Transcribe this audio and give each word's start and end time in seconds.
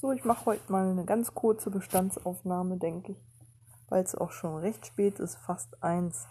So, 0.00 0.12
ich 0.12 0.24
mache 0.24 0.46
heute 0.46 0.70
mal 0.70 0.88
eine 0.88 1.04
ganz 1.04 1.34
kurze 1.34 1.70
Bestandsaufnahme, 1.70 2.76
denke 2.76 3.12
ich, 3.12 3.18
weil 3.88 4.04
es 4.04 4.14
auch 4.14 4.30
schon 4.30 4.54
recht 4.58 4.86
spät 4.86 5.18
ist, 5.18 5.34
fast 5.38 5.82
eins. 5.82 6.28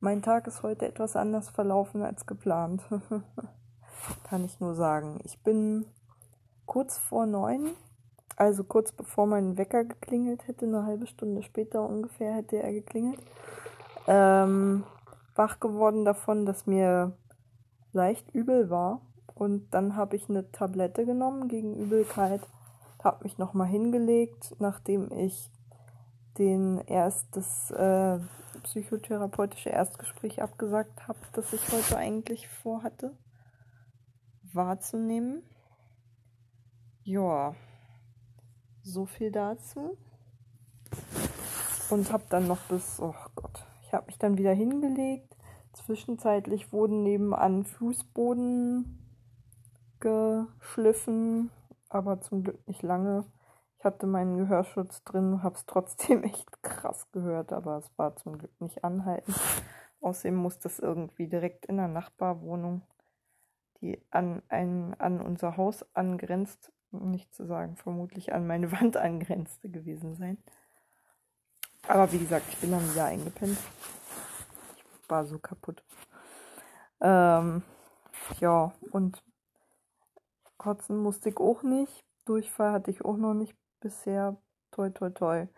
Mein 0.00 0.22
Tag 0.22 0.46
ist 0.46 0.62
heute 0.62 0.88
etwas 0.88 1.14
anders 1.14 1.50
verlaufen 1.50 2.00
als 2.00 2.24
geplant. 2.24 2.82
Kann 4.24 4.46
ich 4.46 4.58
nur 4.58 4.74
sagen. 4.74 5.20
Ich 5.24 5.42
bin 5.42 5.84
kurz 6.64 6.96
vor 6.96 7.26
neun, 7.26 7.72
also 8.36 8.64
kurz 8.64 8.90
bevor 8.90 9.26
mein 9.26 9.58
Wecker 9.58 9.84
geklingelt 9.84 10.48
hätte, 10.48 10.64
eine 10.64 10.86
halbe 10.86 11.06
Stunde 11.06 11.42
später 11.42 11.86
ungefähr 11.86 12.32
hätte 12.32 12.62
er 12.62 12.72
geklingelt, 12.72 13.20
ähm, 14.06 14.84
wach 15.34 15.60
geworden 15.60 16.06
davon, 16.06 16.46
dass 16.46 16.64
mir 16.64 17.12
leicht 17.92 18.34
übel 18.34 18.70
war. 18.70 19.02
Und 19.34 19.74
dann 19.74 19.94
habe 19.94 20.16
ich 20.16 20.30
eine 20.30 20.50
Tablette 20.52 21.04
genommen 21.04 21.48
gegen 21.48 21.76
Übelkeit 21.76 22.40
habe 23.04 23.24
mich 23.24 23.38
nochmal 23.38 23.68
hingelegt, 23.68 24.54
nachdem 24.58 25.10
ich 25.12 25.50
den 26.38 26.78
erst 26.86 27.36
das 27.36 27.70
äh, 27.70 28.18
psychotherapeutische 28.62 29.70
Erstgespräch 29.70 30.42
abgesagt 30.42 31.06
habe, 31.08 31.18
das 31.32 31.52
ich 31.52 31.72
heute 31.72 31.96
eigentlich 31.96 32.48
vorhatte, 32.48 33.16
wahrzunehmen. 34.52 35.42
Ja, 37.04 37.54
so 38.82 39.06
viel 39.06 39.30
dazu. 39.30 39.96
Und 41.90 42.12
habe 42.12 42.24
dann 42.30 42.46
noch 42.46 42.60
bis, 42.68 43.00
oh 43.00 43.14
Gott, 43.34 43.66
ich 43.82 43.92
habe 43.92 44.06
mich 44.06 44.18
dann 44.18 44.38
wieder 44.38 44.52
hingelegt. 44.52 45.36
Zwischenzeitlich 45.72 46.72
wurden 46.72 47.02
nebenan 47.02 47.64
Fußboden 47.64 48.98
geschliffen 50.00 51.50
aber 51.94 52.20
zum 52.20 52.42
Glück 52.42 52.66
nicht 52.66 52.82
lange. 52.82 53.24
Ich 53.78 53.84
hatte 53.84 54.06
meinen 54.06 54.36
Gehörschutz 54.36 55.02
drin, 55.04 55.42
habe 55.42 55.56
es 55.56 55.66
trotzdem 55.66 56.22
echt 56.24 56.62
krass 56.62 57.10
gehört, 57.12 57.52
aber 57.52 57.78
es 57.78 57.90
war 57.98 58.16
zum 58.16 58.38
Glück 58.38 58.60
nicht 58.60 58.84
anhaltend. 58.84 59.38
Außerdem 60.00 60.34
muss 60.34 60.58
das 60.58 60.78
irgendwie 60.78 61.28
direkt 61.28 61.66
in 61.66 61.76
der 61.76 61.88
Nachbarwohnung, 61.88 62.82
die 63.80 64.00
an, 64.10 64.42
ein, 64.48 64.94
an 64.98 65.20
unser 65.20 65.56
Haus 65.56 65.84
angrenzt, 65.94 66.72
nicht 66.90 67.34
zu 67.34 67.44
sagen, 67.44 67.76
vermutlich 67.76 68.32
an 68.32 68.46
meine 68.46 68.72
Wand 68.80 68.96
angrenzte 68.96 69.68
gewesen 69.68 70.14
sein. 70.16 70.38
Aber 71.88 72.12
wie 72.12 72.18
gesagt, 72.18 72.46
ich 72.48 72.58
bin 72.58 72.70
dann 72.70 72.88
wieder 72.90 73.06
eingepennt. 73.06 73.58
Ich 75.02 75.10
war 75.10 75.24
so 75.24 75.38
kaputt. 75.38 75.82
Ähm, 77.00 77.62
ja, 78.38 78.72
und 78.92 79.22
Kotzen 80.62 80.96
musste 80.96 81.28
ich 81.28 81.38
auch 81.38 81.64
nicht. 81.64 82.04
Durchfall 82.24 82.70
hatte 82.70 82.92
ich 82.92 83.04
auch 83.04 83.16
noch 83.16 83.34
nicht 83.34 83.56
bisher. 83.80 84.36
Toi, 84.70 84.90
toi, 84.90 85.10
toi. 85.10 85.48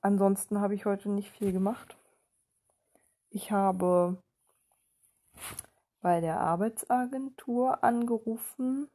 Ansonsten 0.00 0.58
habe 0.58 0.74
ich 0.74 0.86
heute 0.86 1.10
nicht 1.10 1.30
viel 1.30 1.52
gemacht. 1.52 1.98
Ich 3.28 3.52
habe 3.52 4.16
bei 6.00 6.22
der 6.22 6.40
Arbeitsagentur 6.40 7.84
angerufen 7.84 8.88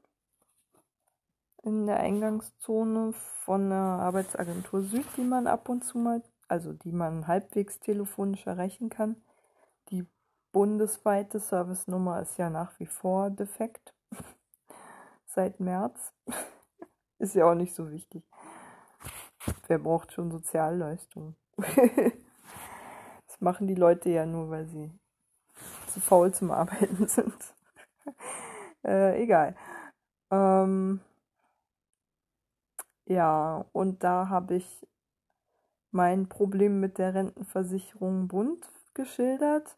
in 1.62 1.86
der 1.86 2.00
Eingangszone 2.00 3.14
von 3.14 3.70
der 3.70 3.78
Arbeitsagentur 3.78 4.82
Süd, 4.82 5.06
die 5.18 5.24
man 5.24 5.46
ab 5.46 5.70
und 5.70 5.84
zu 5.84 6.00
mal, 6.00 6.24
also 6.48 6.74
die 6.74 6.92
man 6.92 7.28
halbwegs 7.28 7.80
telefonisch 7.80 8.48
erreichen 8.48 8.90
kann. 8.90 9.22
Bundesweite 10.52 11.40
Servicenummer 11.40 12.22
ist 12.22 12.38
ja 12.38 12.50
nach 12.50 12.78
wie 12.80 12.86
vor 12.86 13.30
defekt. 13.30 13.94
Seit 15.26 15.60
März. 15.60 16.14
ist 17.20 17.36
ja 17.36 17.50
auch 17.50 17.56
nicht 17.56 17.74
so 17.74 17.90
wichtig. 17.90 18.24
Wer 19.68 19.80
braucht 19.80 20.12
schon 20.12 20.30
Sozialleistungen? 20.30 21.36
das 21.58 23.40
machen 23.40 23.68
die 23.68 23.76
Leute 23.76 24.10
ja 24.10 24.26
nur, 24.26 24.50
weil 24.50 24.68
sie 24.68 24.92
zu 25.88 26.02
faul 26.02 26.34
zum 26.34 26.52
Arbeiten 26.52 27.08
sind. 27.08 27.38
äh, 28.84 29.22
egal. 29.22 29.56
Ähm, 30.32 31.02
ja, 33.06 33.66
und 33.72 34.04
da 34.04 34.30
habe 34.30 34.56
ich 34.56 34.88
mein 35.92 36.28
Problem 36.30 36.80
mit 36.80 36.98
der 36.98 37.14
Rentenversicherung 37.14 38.28
Bund 38.28 38.70
geschildert 38.94 39.78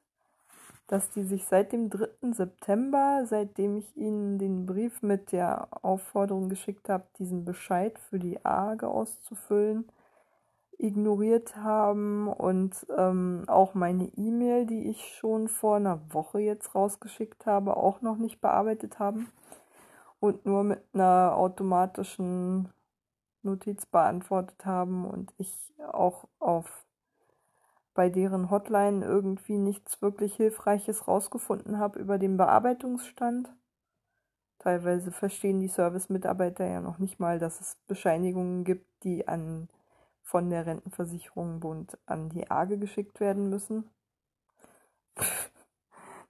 dass 0.94 1.10
die 1.10 1.24
sich 1.24 1.48
seit 1.48 1.72
dem 1.72 1.90
3. 1.90 2.08
September, 2.34 3.24
seitdem 3.26 3.78
ich 3.78 3.98
ihnen 3.98 4.38
den 4.38 4.68
Brief 4.68 5.02
mit 5.02 5.32
der 5.32 5.68
Aufforderung 5.84 6.50
geschickt 6.50 6.88
habe, 6.88 7.08
diesen 7.18 7.46
Bescheid 7.46 7.98
für 7.98 8.20
die 8.20 8.46
AGE 8.46 8.88
auszufüllen, 8.88 9.92
ignoriert 10.78 11.56
haben 11.56 12.28
und 12.28 12.86
ähm, 12.96 13.44
auch 13.48 13.74
meine 13.74 14.06
E-Mail, 14.16 14.68
die 14.68 14.88
ich 14.88 15.16
schon 15.18 15.48
vor 15.48 15.78
einer 15.78 16.00
Woche 16.14 16.42
jetzt 16.42 16.76
rausgeschickt 16.76 17.48
habe, 17.48 17.76
auch 17.76 18.02
noch 18.02 18.18
nicht 18.18 18.40
bearbeitet 18.40 19.00
haben 19.00 19.32
und 20.20 20.46
nur 20.46 20.64
mit 20.64 20.84
einer 20.94 21.34
automatischen 21.36 22.70
Notiz 23.42 23.88
beantwortet 23.88 24.64
haben 24.64 25.06
und 25.06 25.34
ich 25.40 25.74
auch 25.92 26.28
auf 26.38 26.83
bei 27.94 28.10
deren 28.10 28.50
Hotline 28.50 29.06
irgendwie 29.06 29.58
nichts 29.58 30.02
wirklich 30.02 30.36
Hilfreiches 30.36 31.08
rausgefunden 31.08 31.78
habe 31.78 32.00
über 32.00 32.18
den 32.18 32.38
Bearbeitungsstand. 32.38 33.54
Teilweise 34.60 35.12
verstehen 35.12 35.60
die 35.60 35.68
Service-Mitarbeiter 35.68 36.66
ja 36.66 36.82
noch 36.82 36.98
nicht 36.98 37.20
mal, 37.20 37.38
dass 37.38 37.60
es 37.60 37.78
Bescheinigungen 37.88 38.64
gibt, 38.64 38.88
die 39.04 39.28
an, 39.28 39.70
von 40.22 40.50
der 40.50 40.66
Rentenversicherung 40.66 41.60
Bund 41.60 41.98
an 42.06 42.30
die 42.30 42.50
AGE 42.50 42.78
geschickt 42.78 43.20
werden 43.20 43.50
müssen. 43.50 43.90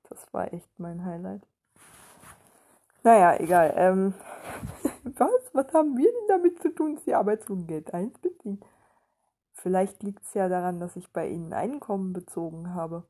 Das 0.10 0.32
war 0.32 0.54
echt 0.54 0.70
mein 0.78 1.04
Highlight. 1.06 1.42
Naja, 3.02 3.36
egal. 3.40 3.74
Ähm, 3.76 4.14
was? 5.04 5.50
Was 5.54 5.74
haben 5.74 5.98
wir 5.98 6.12
denn 6.12 6.28
damit 6.28 6.62
zu 6.62 6.70
tun, 6.70 6.96
dass 6.96 7.04
die 7.04 7.16
Arbeitslosengeld 7.16 7.94
1 7.94 8.20
beziehen? 8.20 8.60
Vielleicht 9.64 10.04
liegt 10.04 10.26
es 10.26 10.34
ja 10.34 10.50
daran, 10.50 10.82
dass 10.82 10.98
ich 10.98 11.14
bei 11.14 11.26
Ihnen 11.26 11.54
Einkommen 11.54 12.12
bezogen 12.12 12.76
habe. 12.76 13.06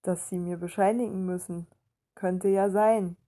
Dass 0.00 0.30
Sie 0.30 0.38
mir 0.38 0.56
bescheinigen 0.56 1.26
müssen. 1.26 1.66
Könnte 2.14 2.48
ja 2.48 2.70
sein. 2.70 3.18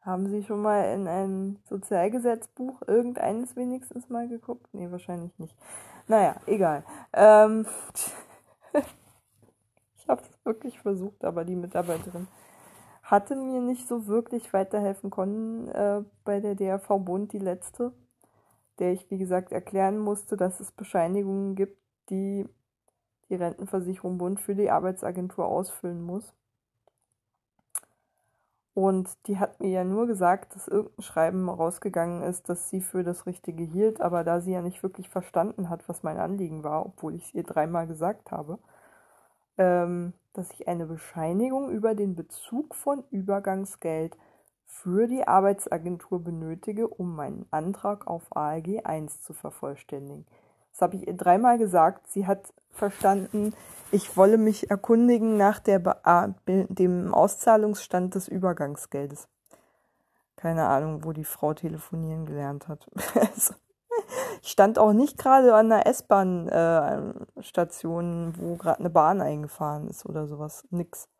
Haben 0.00 0.30
Sie 0.30 0.42
schon 0.42 0.62
mal 0.62 0.94
in 0.94 1.06
ein 1.06 1.58
Sozialgesetzbuch 1.68 2.80
irgendeines 2.86 3.56
wenigstens 3.56 4.08
mal 4.08 4.26
geguckt? 4.26 4.72
Nee, 4.72 4.90
wahrscheinlich 4.90 5.38
nicht. 5.38 5.54
Naja, 6.08 6.36
egal. 6.46 6.82
Ähm, 7.12 7.66
ich 9.98 10.08
habe 10.08 10.22
es 10.22 10.44
wirklich 10.46 10.80
versucht, 10.80 11.22
aber 11.26 11.44
die 11.44 11.56
Mitarbeiterin 11.56 12.26
hatte 13.02 13.36
mir 13.36 13.60
nicht 13.60 13.86
so 13.86 14.06
wirklich 14.06 14.50
weiterhelfen 14.54 15.10
können 15.10 15.68
äh, 15.68 16.02
bei 16.24 16.40
der 16.40 16.54
DRV 16.54 17.00
Bund, 17.00 17.34
die 17.34 17.38
letzte 17.38 17.92
der 18.80 18.92
ich, 18.92 19.10
wie 19.10 19.18
gesagt, 19.18 19.52
erklären 19.52 19.98
musste, 19.98 20.36
dass 20.36 20.60
es 20.60 20.72
Bescheinigungen 20.72 21.54
gibt, 21.54 21.78
die 22.08 22.46
die 23.28 23.36
Rentenversicherung 23.36 24.18
Bund 24.18 24.40
für 24.40 24.54
die 24.54 24.70
Arbeitsagentur 24.70 25.46
ausfüllen 25.46 26.02
muss. 26.02 26.34
Und 28.74 29.10
die 29.26 29.38
hat 29.38 29.60
mir 29.60 29.68
ja 29.68 29.84
nur 29.84 30.06
gesagt, 30.06 30.54
dass 30.54 30.68
irgendein 30.68 31.02
Schreiben 31.02 31.48
rausgegangen 31.48 32.22
ist, 32.22 32.48
dass 32.48 32.70
sie 32.70 32.80
für 32.80 33.02
das 33.04 33.26
Richtige 33.26 33.62
hielt, 33.64 34.00
aber 34.00 34.24
da 34.24 34.40
sie 34.40 34.52
ja 34.52 34.62
nicht 34.62 34.82
wirklich 34.82 35.08
verstanden 35.08 35.68
hat, 35.68 35.88
was 35.88 36.02
mein 36.02 36.18
Anliegen 36.18 36.64
war, 36.64 36.86
obwohl 36.86 37.14
ich 37.14 37.26
es 37.26 37.34
ihr 37.34 37.42
dreimal 37.42 37.86
gesagt 37.86 38.30
habe, 38.30 38.58
ähm, 39.58 40.12
dass 40.32 40.50
ich 40.52 40.68
eine 40.68 40.86
Bescheinigung 40.86 41.70
über 41.70 41.94
den 41.94 42.14
Bezug 42.14 42.74
von 42.74 43.04
Übergangsgeld 43.10 44.16
für 44.70 45.06
die 45.06 45.26
Arbeitsagentur 45.26 46.22
benötige, 46.22 46.88
um 46.88 47.14
meinen 47.14 47.46
Antrag 47.50 48.06
auf 48.06 48.34
ALG 48.34 48.80
1 48.84 49.20
zu 49.20 49.34
vervollständigen. 49.34 50.26
Das 50.72 50.82
habe 50.82 50.96
ich 50.96 51.06
ihr 51.06 51.16
dreimal 51.16 51.58
gesagt. 51.58 52.08
Sie 52.08 52.26
hat 52.26 52.52
verstanden, 52.70 53.52
ich 53.90 54.16
wolle 54.16 54.38
mich 54.38 54.70
erkundigen 54.70 55.36
nach 55.36 55.58
der 55.58 55.80
dem 56.46 57.12
Auszahlungsstand 57.12 58.14
des 58.14 58.28
Übergangsgeldes. 58.28 59.28
Keine 60.36 60.66
Ahnung, 60.66 61.04
wo 61.04 61.12
die 61.12 61.24
Frau 61.24 61.52
telefonieren 61.52 62.24
gelernt 62.26 62.68
hat. 62.68 62.88
Ich 64.42 64.52
stand 64.52 64.78
auch 64.78 64.94
nicht 64.94 65.18
gerade 65.18 65.54
an 65.54 65.68
der 65.68 65.86
S-Bahn-Station, 65.86 68.30
äh, 68.30 68.32
wo 68.40 68.56
gerade 68.56 68.78
eine 68.78 68.88
Bahn 68.88 69.20
eingefahren 69.20 69.86
ist 69.88 70.06
oder 70.06 70.26
sowas. 70.26 70.64
Nix. 70.70 71.10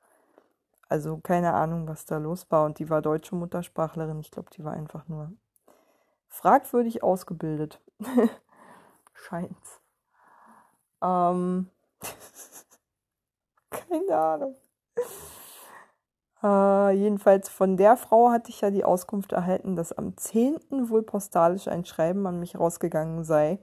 Also 0.91 1.19
keine 1.19 1.55
Ahnung, 1.55 1.87
was 1.87 2.05
da 2.05 2.19
los 2.19 2.51
war. 2.51 2.67
Und 2.67 2.81
die 2.81 2.91
war 2.91 3.01
deutsche 3.01 3.37
Muttersprachlerin. 3.37 4.19
Ich 4.19 4.33
glaube, 4.33 4.51
die 4.51 4.65
war 4.65 4.73
einfach 4.73 5.07
nur 5.07 5.33
fragwürdig 6.27 7.05
ausgebildet. 7.05 7.81
Scheint's. 9.15 9.81
Ähm, 11.01 11.71
keine 13.71 14.17
Ahnung. 14.19 14.57
Äh, 16.43 16.97
jedenfalls 16.97 17.49
von 17.49 17.77
der 17.77 17.97
Frau 17.97 18.31
hatte 18.33 18.51
ich 18.51 18.61
ja 18.61 18.73
die 18.73 18.85
Auskunft 18.85 19.31
erhalten, 19.31 19.77
dass 19.77 19.93
am 19.93 20.17
10. 20.17 20.91
wohl 20.91 21.05
postalisch 21.05 21.69
ein 21.69 21.85
Schreiben 21.85 22.27
an 22.27 22.41
mich 22.41 22.59
rausgegangen 22.59 23.23
sei, 23.23 23.61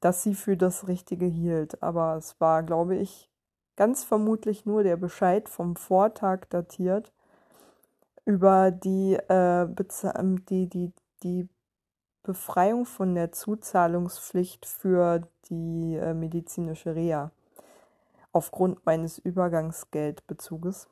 das 0.00 0.22
sie 0.22 0.34
für 0.34 0.58
das 0.58 0.86
Richtige 0.86 1.24
hielt. 1.24 1.82
Aber 1.82 2.16
es 2.16 2.38
war, 2.42 2.62
glaube 2.62 2.96
ich, 2.96 3.31
ganz 3.76 4.04
vermutlich 4.04 4.66
nur 4.66 4.82
der 4.82 4.96
Bescheid 4.96 5.48
vom 5.48 5.76
Vortag 5.76 6.46
datiert 6.50 7.12
über 8.24 8.70
die, 8.70 9.14
äh, 9.14 9.66
die, 10.48 10.68
die, 10.68 10.92
die 11.22 11.48
Befreiung 12.22 12.86
von 12.86 13.14
der 13.14 13.32
Zuzahlungspflicht 13.32 14.66
für 14.66 15.26
die 15.50 15.96
äh, 15.96 16.14
medizinische 16.14 16.94
Reha 16.94 17.32
aufgrund 18.32 18.86
meines 18.86 19.18
Übergangsgeldbezuges 19.18 20.88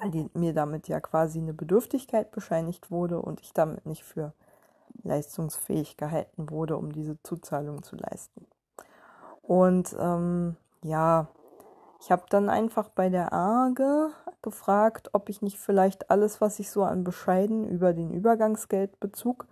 weil 0.00 0.10
die, 0.10 0.28
mir 0.34 0.52
damit 0.52 0.88
ja 0.88 1.00
quasi 1.00 1.38
eine 1.38 1.54
Bedürftigkeit 1.54 2.30
bescheinigt 2.30 2.90
wurde 2.90 3.20
und 3.20 3.40
ich 3.40 3.52
damit 3.52 3.86
nicht 3.86 4.04
für 4.04 4.32
leistungsfähig 5.02 5.96
gehalten 5.96 6.50
wurde, 6.50 6.76
um 6.76 6.92
diese 6.92 7.20
Zuzahlung 7.22 7.82
zu 7.82 7.96
leisten. 7.96 8.46
Und 9.42 9.94
ähm, 9.98 10.56
ja, 10.84 11.28
ich 12.00 12.12
habe 12.12 12.22
dann 12.28 12.48
einfach 12.48 12.88
bei 12.90 13.08
der 13.08 13.32
AGE 13.32 14.10
gefragt, 14.42 15.10
ob 15.12 15.28
ich 15.28 15.42
nicht 15.42 15.58
vielleicht 15.58 16.10
alles, 16.10 16.40
was 16.40 16.60
ich 16.60 16.70
so 16.70 16.84
an 16.84 17.02
Bescheiden 17.02 17.68
über 17.68 17.92
den 17.92 18.12
Übergangsgeldbezug, 18.12 19.48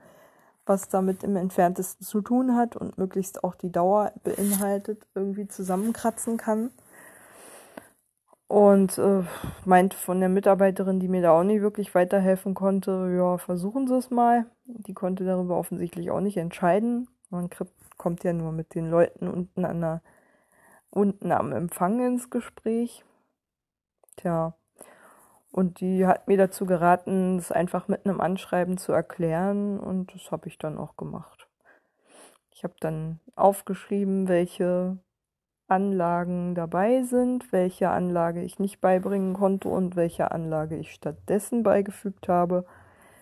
was 0.67 0.89
damit 0.89 1.25
im 1.25 1.35
entferntesten 1.35 2.07
zu 2.07 2.21
tun 2.21 2.57
hat 2.57 2.77
und 2.77 2.99
möglichst 2.99 3.43
auch 3.43 3.57
die 3.57 3.73
Dauer 3.73 4.13
beinhaltet, 4.23 5.09
irgendwie 5.15 5.49
zusammenkratzen 5.49 6.37
kann 6.37 6.71
und 8.53 8.99
äh, 8.99 9.23
meint 9.65 9.95
von 9.95 10.21
der 10.21 10.29
Mitarbeiterin, 10.29 11.01
die 11.01 11.09
mir 11.09 11.23
da 11.23 11.33
auch 11.33 11.43
nicht 11.43 11.63
wirklich 11.63 11.95
weiterhelfen 11.95 12.53
konnte, 12.53 13.11
ja, 13.17 13.39
versuchen 13.39 13.89
Sie 13.89 13.97
es 13.97 14.11
mal. 14.11 14.45
Die 14.67 14.93
konnte 14.93 15.25
darüber 15.25 15.57
offensichtlich 15.57 16.11
auch 16.11 16.21
nicht 16.21 16.37
entscheiden. 16.37 17.09
Man 17.31 17.49
kommt 17.97 18.25
ja 18.25 18.35
nur 18.35 18.53
mit 18.53 18.75
den 18.75 18.91
Leuten 18.91 19.29
unten 19.29 19.65
an 19.65 19.81
der, 19.81 20.03
unten 20.93 21.33
am 21.33 21.53
Empfang 21.53 22.05
ins 22.05 22.31
Gespräch. 22.31 23.05
Tja. 24.17 24.55
Und 25.51 25.81
die 25.81 26.07
hat 26.07 26.29
mir 26.29 26.39
dazu 26.39 26.65
geraten, 26.65 27.39
es 27.39 27.53
einfach 27.53 27.89
mit 27.89 28.07
einem 28.07 28.21
Anschreiben 28.21 28.79
zu 28.79 28.93
erklären 28.93 29.79
und 29.79 30.15
das 30.15 30.31
habe 30.31 30.49
ich 30.49 30.57
dann 30.59 30.79
auch 30.79 30.97
gemacht. 30.97 31.49
Ich 32.51 32.65
habe 32.65 32.75
dann 32.81 33.21
aufgeschrieben, 33.37 34.29
welche 34.29 34.99
Anlagen 35.69 36.55
dabei 36.55 37.03
sind, 37.03 37.53
welche 37.53 37.91
Anlage 37.91 38.43
ich 38.43 38.59
nicht 38.59 38.81
beibringen 38.81 39.35
konnte 39.35 39.69
und 39.69 39.97
welche 39.97 40.31
Anlage 40.31 40.77
ich 40.77 40.93
stattdessen 40.93 41.63
beigefügt 41.63 42.29
habe, 42.29 42.65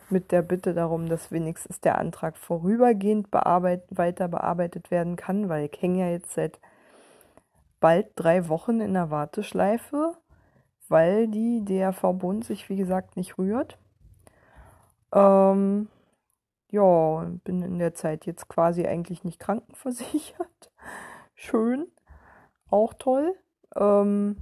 mit 0.08 0.32
der 0.32 0.42
Bitte 0.42 0.74
darum, 0.74 1.08
dass 1.08 1.30
wenigstens 1.30 1.80
der 1.80 1.98
Antrag 1.98 2.36
vorübergehend 2.36 3.30
bearbeit 3.30 3.84
weiter 3.90 4.28
bearbeitet 4.28 4.90
werden 4.90 5.16
kann, 5.16 5.48
weil 5.48 5.68
ich 5.72 5.82
hänge 5.82 6.00
ja 6.00 6.10
jetzt 6.10 6.32
seit 6.32 6.60
bald 7.80 8.08
drei 8.16 8.48
Wochen 8.48 8.80
in 8.80 8.94
der 8.94 9.10
Warteschleife, 9.10 10.16
weil 10.88 11.28
die 11.28 11.64
DRV-Bund 11.64 12.44
sich, 12.44 12.68
wie 12.68 12.76
gesagt, 12.76 13.16
nicht 13.16 13.38
rührt. 13.38 13.78
Ähm, 15.12 15.88
ja, 16.70 17.24
bin 17.44 17.62
in 17.62 17.78
der 17.78 17.94
Zeit 17.94 18.26
jetzt 18.26 18.48
quasi 18.48 18.86
eigentlich 18.86 19.24
nicht 19.24 19.40
krankenversichert. 19.40 20.70
Schön 21.34 21.86
auch 22.70 22.94
toll. 22.94 23.34
Ähm, 23.76 24.36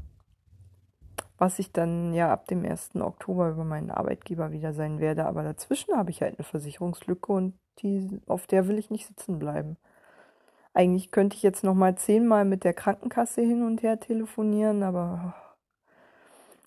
was 1.38 1.58
ich 1.60 1.72
dann 1.72 2.12
ja 2.12 2.32
ab 2.32 2.48
dem 2.48 2.64
1. 2.64 2.96
Oktober 2.96 3.50
über 3.50 3.64
meinen 3.64 3.90
Arbeitgeber 3.90 4.50
wieder 4.50 4.72
sein 4.72 4.98
werde. 4.98 5.26
Aber 5.26 5.42
dazwischen 5.42 5.96
habe 5.96 6.10
ich 6.10 6.20
halt 6.20 6.38
eine 6.38 6.44
Versicherungslücke 6.44 7.32
und 7.32 7.54
die, 7.78 8.20
auf 8.26 8.46
der 8.46 8.66
will 8.66 8.78
ich 8.78 8.90
nicht 8.90 9.06
sitzen 9.06 9.38
bleiben. 9.38 9.76
Eigentlich 10.78 11.10
könnte 11.10 11.34
ich 11.34 11.42
jetzt 11.42 11.64
noch 11.64 11.74
mal 11.74 11.96
zehnmal 11.96 12.44
mit 12.44 12.62
der 12.62 12.72
Krankenkasse 12.72 13.40
hin 13.40 13.64
und 13.64 13.82
her 13.82 13.98
telefonieren, 13.98 14.84
aber 14.84 15.34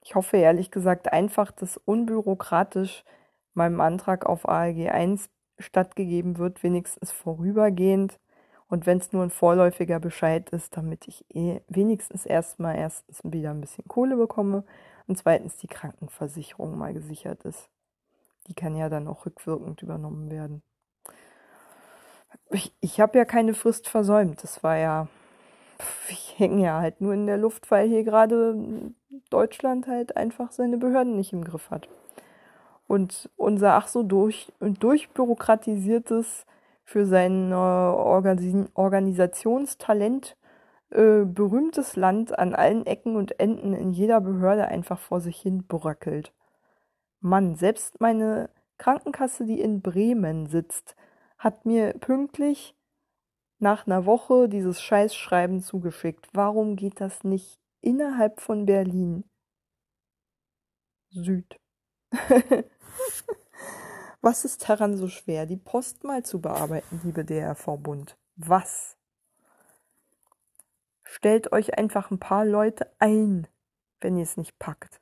ich 0.04 0.16
hoffe 0.16 0.36
ehrlich 0.36 0.70
gesagt 0.70 1.14
einfach, 1.14 1.50
dass 1.50 1.78
unbürokratisch 1.78 3.06
meinem 3.54 3.80
Antrag 3.80 4.26
auf 4.26 4.50
ALG 4.50 4.90
1 4.90 5.30
stattgegeben 5.60 6.38
wird, 6.40 6.62
wenigstens 6.62 7.14
vorübergehend 7.14 8.20
und 8.68 8.86
wenn 8.86 8.98
es 8.98 9.14
nur 9.14 9.24
ein 9.24 9.30
vorläufiger 9.30 10.02
Bescheid 10.02 10.50
ist, 10.50 10.76
damit 10.76 11.08
ich 11.08 11.24
eh 11.34 11.62
wenigstens 11.70 12.26
erstmal 12.26 12.76
erstens 12.76 13.22
wieder 13.24 13.52
ein 13.52 13.62
bisschen 13.62 13.86
Kohle 13.88 14.18
bekomme 14.18 14.66
und 15.08 15.20
zweitens 15.20 15.56
die 15.56 15.68
Krankenversicherung 15.68 16.78
mal 16.78 16.94
gesichert 16.94 17.46
ist. 17.46 17.70
Die 18.48 18.56
kann 18.56 18.76
ja 18.76 18.90
dann 18.90 19.08
auch 19.08 19.26
rückwirkend 19.26 19.82
übernommen 19.82 20.30
werden. 20.30 20.64
Ich, 22.50 22.74
ich 22.82 23.00
habe 23.00 23.18
ja 23.18 23.26
keine 23.26 23.54
Frist 23.54 23.88
versäumt. 23.88 24.44
Das 24.44 24.64
war 24.64 24.78
ja, 24.78 25.08
ich 26.10 26.38
hänge 26.38 26.64
ja 26.64 26.80
halt 26.80 27.02
nur 27.02 27.14
in 27.14 27.28
der 27.28 27.38
Luft, 27.38 27.72
weil 27.72 27.88
hier 27.88 28.04
gerade 28.04 28.56
Deutschland 29.30 29.88
halt 29.88 30.18
einfach 30.18 30.52
seine 30.52 30.78
Behörden 30.78 31.16
nicht 31.16 31.34
im 31.34 31.44
Griff 31.44 31.70
hat. 31.70 31.88
Und 32.88 33.30
unser 33.38 33.76
ach 33.76 33.88
so 33.88 34.04
durch, 34.04 34.52
durchbürokratisiertes 34.60 36.46
für 36.84 37.06
sein 37.06 37.52
äh, 37.52 37.56
Organ 37.56 38.68
Organisationstalent 38.74 40.36
äh, 40.90 41.24
berühmtes 41.24 41.96
Land 41.96 42.38
an 42.38 42.54
allen 42.54 42.86
Ecken 42.86 43.16
und 43.16 43.40
Enden 43.40 43.74
in 43.74 43.92
jeder 43.94 44.20
Behörde 44.20 44.68
einfach 44.68 45.00
vor 45.00 45.22
sich 45.22 45.40
hin 45.40 45.66
bröckelt. 45.66 46.34
Mann, 47.22 47.56
selbst 47.56 48.02
meine 48.02 48.50
Krankenkasse, 48.78 49.46
die 49.46 49.62
in 49.62 49.82
Bremen 49.82 50.48
sitzt, 50.48 50.96
hat 51.42 51.66
mir 51.66 51.94
pünktlich 51.94 52.76
nach 53.58 53.88
einer 53.88 54.06
Woche 54.06 54.48
dieses 54.48 54.80
Scheißschreiben 54.82 55.62
zugeschickt. 55.62 56.28
Warum 56.34 56.76
geht 56.76 57.02
das 57.02 57.24
nicht 57.24 57.60
innerhalb 57.82 58.40
von 58.40 58.68
Berlin? 58.68 59.24
Süd. 61.10 61.60
Was 64.22 64.46
ist 64.46 64.70
daran 64.70 64.98
so 64.98 65.08
schwer, 65.08 65.48
die 65.48 65.58
Post 65.58 66.04
mal 66.04 66.24
zu 66.24 66.40
bearbeiten, 66.40 67.02
liebe 67.04 67.26
DRV-Bund? 67.26 68.16
Was? 68.36 68.96
Stellt 71.04 71.52
euch 71.52 71.76
einfach 71.76 72.12
ein 72.12 72.20
paar 72.20 72.46
Leute 72.46 72.94
ein, 73.00 73.48
wenn 74.00 74.16
ihr 74.16 74.24
es 74.24 74.38
nicht 74.38 74.60
packt. 74.60 75.02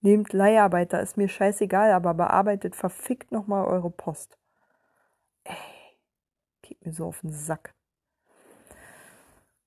Nehmt 0.00 0.32
Leiharbeiter, 0.32 1.02
ist 1.02 1.18
mir 1.18 1.28
scheißegal, 1.28 1.92
aber 1.92 2.14
bearbeitet 2.14 2.74
verfickt 2.74 3.32
nochmal 3.32 3.66
eure 3.66 3.90
Post. 3.90 4.38
Ey, 5.48 5.56
geht 6.62 6.84
mir 6.84 6.92
so 6.92 7.06
auf 7.06 7.20
den 7.22 7.32
Sack. 7.32 7.74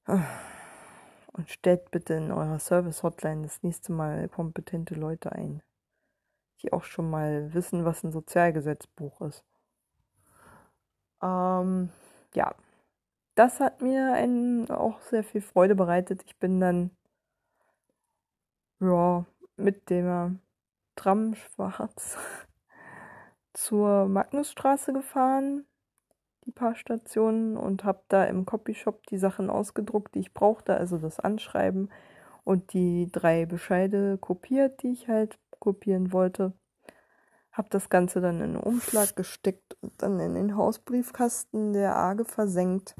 Und 0.07 1.49
stellt 1.49 1.91
bitte 1.91 2.13
in 2.13 2.31
eurer 2.31 2.59
Service-Hotline 2.59 3.43
das 3.43 3.63
nächste 3.63 3.91
Mal 3.91 4.29
kompetente 4.29 4.95
Leute 4.95 5.31
ein 5.31 5.61
die 6.61 6.73
auch 6.73 6.83
schon 6.83 7.09
mal 7.09 7.53
wissen, 7.53 7.85
was 7.85 8.03
ein 8.03 8.11
Sozialgesetzbuch 8.11 9.21
ist. 9.21 9.43
Ähm, 11.21 11.89
ja, 12.33 12.55
das 13.35 13.59
hat 13.59 13.81
mir 13.81 14.13
einen, 14.13 14.69
auch 14.69 14.99
sehr 15.01 15.23
viel 15.23 15.41
Freude 15.41 15.75
bereitet. 15.75 16.23
Ich 16.25 16.37
bin 16.37 16.59
dann 16.59 16.91
ja, 18.79 19.25
mit 19.57 19.89
dem 19.89 20.39
Tram 20.95 21.35
schwarz 21.35 22.17
zur 23.53 24.07
Magnusstraße 24.07 24.93
gefahren, 24.93 25.65
die 26.45 26.51
paar 26.51 26.75
Stationen, 26.75 27.57
und 27.57 27.83
habe 27.83 28.01
da 28.07 28.23
im 28.25 28.45
Copyshop 28.45 29.05
die 29.07 29.17
Sachen 29.17 29.49
ausgedruckt, 29.49 30.15
die 30.15 30.19
ich 30.19 30.33
brauchte, 30.33 30.75
also 30.75 30.97
das 30.97 31.19
Anschreiben 31.19 31.89
und 32.43 32.73
die 32.73 33.09
drei 33.11 33.45
Bescheide 33.45 34.17
kopiert, 34.17 34.81
die 34.83 34.91
ich 34.91 35.07
halt 35.07 35.37
kopieren 35.59 36.11
wollte. 36.11 36.53
Hab 37.51 37.69
das 37.69 37.89
Ganze 37.89 38.21
dann 38.21 38.37
in 38.37 38.55
einen 38.55 38.57
Umschlag 38.57 39.15
gesteckt 39.15 39.77
und 39.81 40.01
dann 40.01 40.19
in 40.19 40.33
den 40.33 40.55
Hausbriefkasten 40.55 41.73
der 41.73 41.95
Arge 41.95 42.25
versenkt 42.25 42.95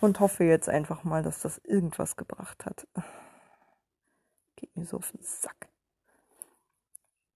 und 0.00 0.20
hoffe 0.20 0.44
jetzt 0.44 0.68
einfach 0.68 1.04
mal, 1.04 1.22
dass 1.22 1.40
das 1.40 1.58
irgendwas 1.58 2.16
gebracht 2.16 2.66
hat. 2.66 2.86
Geht 4.56 4.76
mir 4.76 4.84
so 4.84 4.98
auf 4.98 5.12
den 5.12 5.22
Sack. 5.22 5.73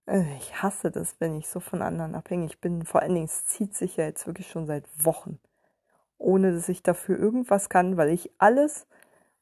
Äh, 0.09 0.37
ich 0.37 0.61
hasse 0.61 0.91
das, 0.91 1.15
wenn 1.19 1.37
ich 1.37 1.47
so 1.47 1.59
von 1.59 1.81
anderen 1.81 2.15
abhängig 2.15 2.59
bin. 2.59 2.85
Vor 2.85 3.01
allen 3.01 3.13
Dingen, 3.13 3.25
es 3.25 3.45
zieht 3.45 3.75
sich 3.75 3.97
ja 3.97 4.05
jetzt 4.05 4.27
wirklich 4.27 4.49
schon 4.49 4.65
seit 4.65 4.85
Wochen. 5.05 5.39
Ohne 6.17 6.53
dass 6.53 6.69
ich 6.69 6.83
dafür 6.83 7.17
irgendwas 7.17 7.69
kann, 7.69 7.97
weil 7.97 8.09
ich 8.09 8.31
alles, 8.39 8.87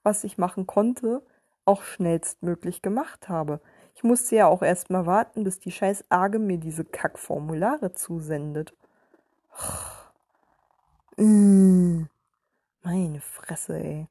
was 0.03 0.23
ich 0.23 0.37
machen 0.37 0.67
konnte, 0.67 1.25
auch 1.65 1.81
schnellstmöglich 1.83 2.81
gemacht 2.81 3.29
habe. 3.29 3.61
Ich 3.95 4.03
musste 4.03 4.35
ja 4.35 4.47
auch 4.47 4.61
erstmal 4.61 5.05
warten, 5.05 5.43
bis 5.43 5.59
die 5.59 5.71
scheiß 5.71 6.05
Arge 6.09 6.39
mir 6.39 6.57
diese 6.59 6.85
Kackformulare 6.85 7.93
zusendet. 7.93 8.75
Mmh. 11.17 12.05
Meine 12.83 13.21
Fresse, 13.21 13.79
ey. 13.79 14.07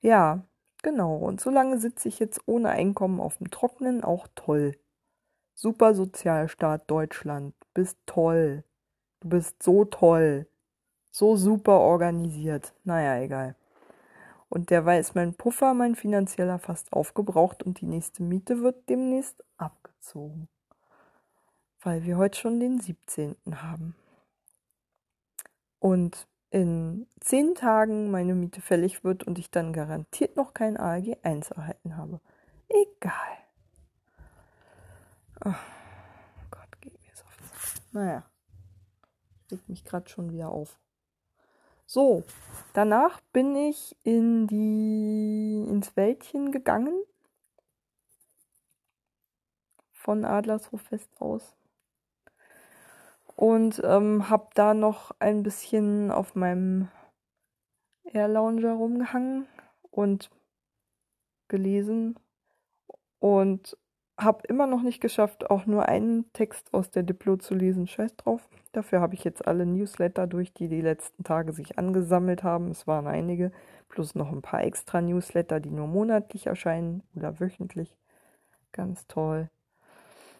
Ja, 0.00 0.42
Genau, 0.82 1.16
und 1.16 1.40
solange 1.40 1.78
sitze 1.78 2.08
ich 2.08 2.20
jetzt 2.20 2.40
ohne 2.46 2.70
Einkommen 2.70 3.20
auf 3.20 3.38
dem 3.38 3.50
Trocknen, 3.50 4.04
auch 4.04 4.28
toll. 4.36 4.76
Super 5.60 5.92
Sozialstaat 5.92 6.88
Deutschland, 6.88 7.52
bist 7.74 7.98
toll. 8.06 8.62
Du 9.18 9.28
bist 9.28 9.60
so 9.60 9.84
toll. 9.84 10.46
So 11.10 11.34
super 11.34 11.80
organisiert. 11.80 12.72
Naja, 12.84 13.20
egal. 13.20 13.56
Und 14.48 14.70
derweil 14.70 15.00
ist 15.00 15.16
mein 15.16 15.34
Puffer, 15.34 15.74
mein 15.74 15.96
finanzieller, 15.96 16.60
fast 16.60 16.92
aufgebraucht 16.92 17.64
und 17.64 17.80
die 17.80 17.86
nächste 17.86 18.22
Miete 18.22 18.62
wird 18.62 18.88
demnächst 18.88 19.42
abgezogen. 19.56 20.48
Weil 21.80 22.04
wir 22.04 22.18
heute 22.18 22.38
schon 22.38 22.60
den 22.60 22.78
17. 22.78 23.34
haben. 23.50 23.96
Und 25.80 26.28
in 26.50 27.08
zehn 27.18 27.56
Tagen 27.56 28.12
meine 28.12 28.36
Miete 28.36 28.60
fällig 28.60 29.02
wird 29.02 29.24
und 29.24 29.40
ich 29.40 29.50
dann 29.50 29.72
garantiert 29.72 30.36
noch 30.36 30.54
kein 30.54 30.76
ALG 30.76 31.16
1 31.24 31.50
erhalten 31.50 31.96
habe. 31.96 32.20
Egal. 32.68 33.47
Oh 35.50 36.46
Gott, 36.50 36.80
geht 36.80 37.00
mir 37.00 37.14
so. 37.14 37.24
Naja. 37.92 38.24
Regt 39.50 39.68
mich 39.68 39.84
gerade 39.84 40.08
schon 40.08 40.30
wieder 40.30 40.50
auf. 40.50 40.78
So, 41.86 42.22
danach 42.74 43.20
bin 43.32 43.56
ich 43.56 43.96
in 44.02 44.46
die 44.46 45.64
ins 45.68 45.96
Wäldchen 45.96 46.52
gegangen. 46.52 47.02
Von 49.92 50.24
Adlershof 50.24 50.82
Fest 50.82 51.10
aus 51.18 51.58
und 53.38 53.80
ähm, 53.84 54.28
habe 54.28 54.48
da 54.54 54.74
noch 54.74 55.12
ein 55.20 55.44
bisschen 55.44 56.10
auf 56.10 56.34
meinem 56.34 56.88
Air 58.02 58.26
Lounger 58.26 58.72
rumgehangen 58.72 59.46
und 59.92 60.28
gelesen 61.46 62.18
und 63.20 63.78
habe 64.18 64.46
immer 64.48 64.66
noch 64.66 64.82
nicht 64.82 65.00
geschafft, 65.00 65.48
auch 65.50 65.64
nur 65.66 65.88
einen 65.88 66.30
Text 66.32 66.74
aus 66.74 66.90
der 66.90 67.04
Diplo 67.04 67.36
zu 67.36 67.54
lesen. 67.54 67.86
Scheiß 67.86 68.16
drauf. 68.16 68.48
Dafür 68.72 69.00
habe 69.00 69.14
ich 69.14 69.24
jetzt 69.24 69.46
alle 69.46 69.64
Newsletter 69.64 70.26
durch, 70.26 70.52
die 70.52 70.68
die 70.68 70.80
letzten 70.80 71.24
Tage 71.24 71.52
sich 71.52 71.78
angesammelt 71.78 72.42
haben. 72.42 72.70
Es 72.70 72.86
waren 72.86 73.06
einige, 73.06 73.52
plus 73.88 74.14
noch 74.14 74.32
ein 74.32 74.42
paar 74.42 74.64
extra 74.64 75.00
Newsletter, 75.00 75.60
die 75.60 75.70
nur 75.70 75.86
monatlich 75.86 76.46
erscheinen 76.46 77.02
oder 77.14 77.38
wöchentlich. 77.40 77.96
Ganz 78.72 79.06
toll. 79.06 79.48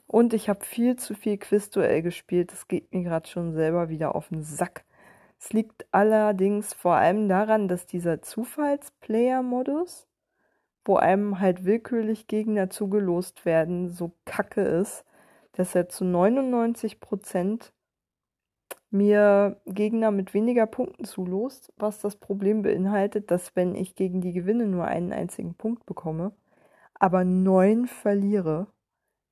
Und 0.09 0.35
ich 0.35 0.49
habe 0.49 0.65
viel 0.65 0.97
zu 0.97 1.15
viel 1.15 1.39
Quizduell 1.39 2.03
gespielt. 2.03 2.51
Das 2.51 2.67
geht 2.67 2.93
mir 2.93 3.05
gerade 3.05 3.29
schon 3.29 3.53
selber 3.53 3.89
wieder 3.89 4.15
auf 4.15 4.29
den 4.29 4.43
Sack. 4.43 4.85
Es 5.39 5.53
liegt 5.53 5.87
allerdings 5.93 6.75
vor 6.75 6.97
allem 6.97 7.29
daran, 7.29 7.69
dass 7.69 7.87
dieser 7.87 8.23
Zufallsplayer-Modus, 8.23 10.08
wo 10.89 10.97
einem 10.97 11.41
halt 11.41 11.65
willkürlich 11.65 12.27
Gegner 12.27 12.71
zugelost 12.71 13.45
werden, 13.45 13.91
so 13.91 14.13
kacke 14.25 14.63
ist, 14.63 15.05
dass 15.53 15.75
er 15.75 15.89
zu 15.89 16.05
99 16.05 17.01
Prozent 17.01 17.73
mir 18.91 19.61
Gegner 19.67 20.11
mit 20.11 20.35
weniger 20.35 20.67
Punkten 20.67 21.05
zulost, 21.05 21.73
was 21.77 22.01
das 22.01 22.17
Problem 22.17 22.63
beinhaltet, 22.63 23.31
dass 23.31 23.55
wenn 23.55 23.75
ich 23.75 23.95
gegen 23.95 24.21
die 24.21 24.33
gewinne 24.33 24.67
nur 24.67 24.87
einen 24.87 25.13
einzigen 25.13 25.55
Punkt 25.55 25.85
bekomme, 25.87 26.33
aber 26.95 27.25
neun 27.25 27.87
verliere 27.87 28.69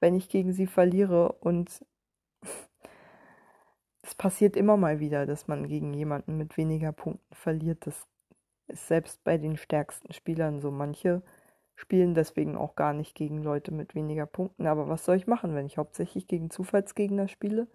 wenn 0.00 0.14
ich 0.14 0.28
gegen 0.28 0.52
sie 0.52 0.66
verliere. 0.66 1.32
Und 1.32 1.84
es 4.02 4.14
passiert 4.14 4.56
immer 4.56 4.76
mal 4.76 5.00
wieder, 5.00 5.26
dass 5.26 5.48
man 5.48 5.68
gegen 5.68 5.94
jemanden 5.94 6.36
mit 6.36 6.56
weniger 6.56 6.92
Punkten 6.92 7.34
verliert. 7.34 7.86
Das 7.86 8.06
ist 8.68 8.88
selbst 8.88 9.22
bei 9.24 9.38
den 9.38 9.56
stärksten 9.56 10.12
Spielern 10.12 10.60
so. 10.60 10.70
Manche 10.70 11.22
spielen 11.76 12.14
deswegen 12.14 12.56
auch 12.56 12.74
gar 12.74 12.92
nicht 12.92 13.14
gegen 13.14 13.42
Leute 13.42 13.72
mit 13.72 13.94
weniger 13.94 14.26
Punkten. 14.26 14.66
Aber 14.66 14.88
was 14.88 15.04
soll 15.04 15.16
ich 15.16 15.26
machen, 15.26 15.54
wenn 15.54 15.66
ich 15.66 15.78
hauptsächlich 15.78 16.26
gegen 16.26 16.50
Zufallsgegner 16.50 17.28
spiele 17.28 17.68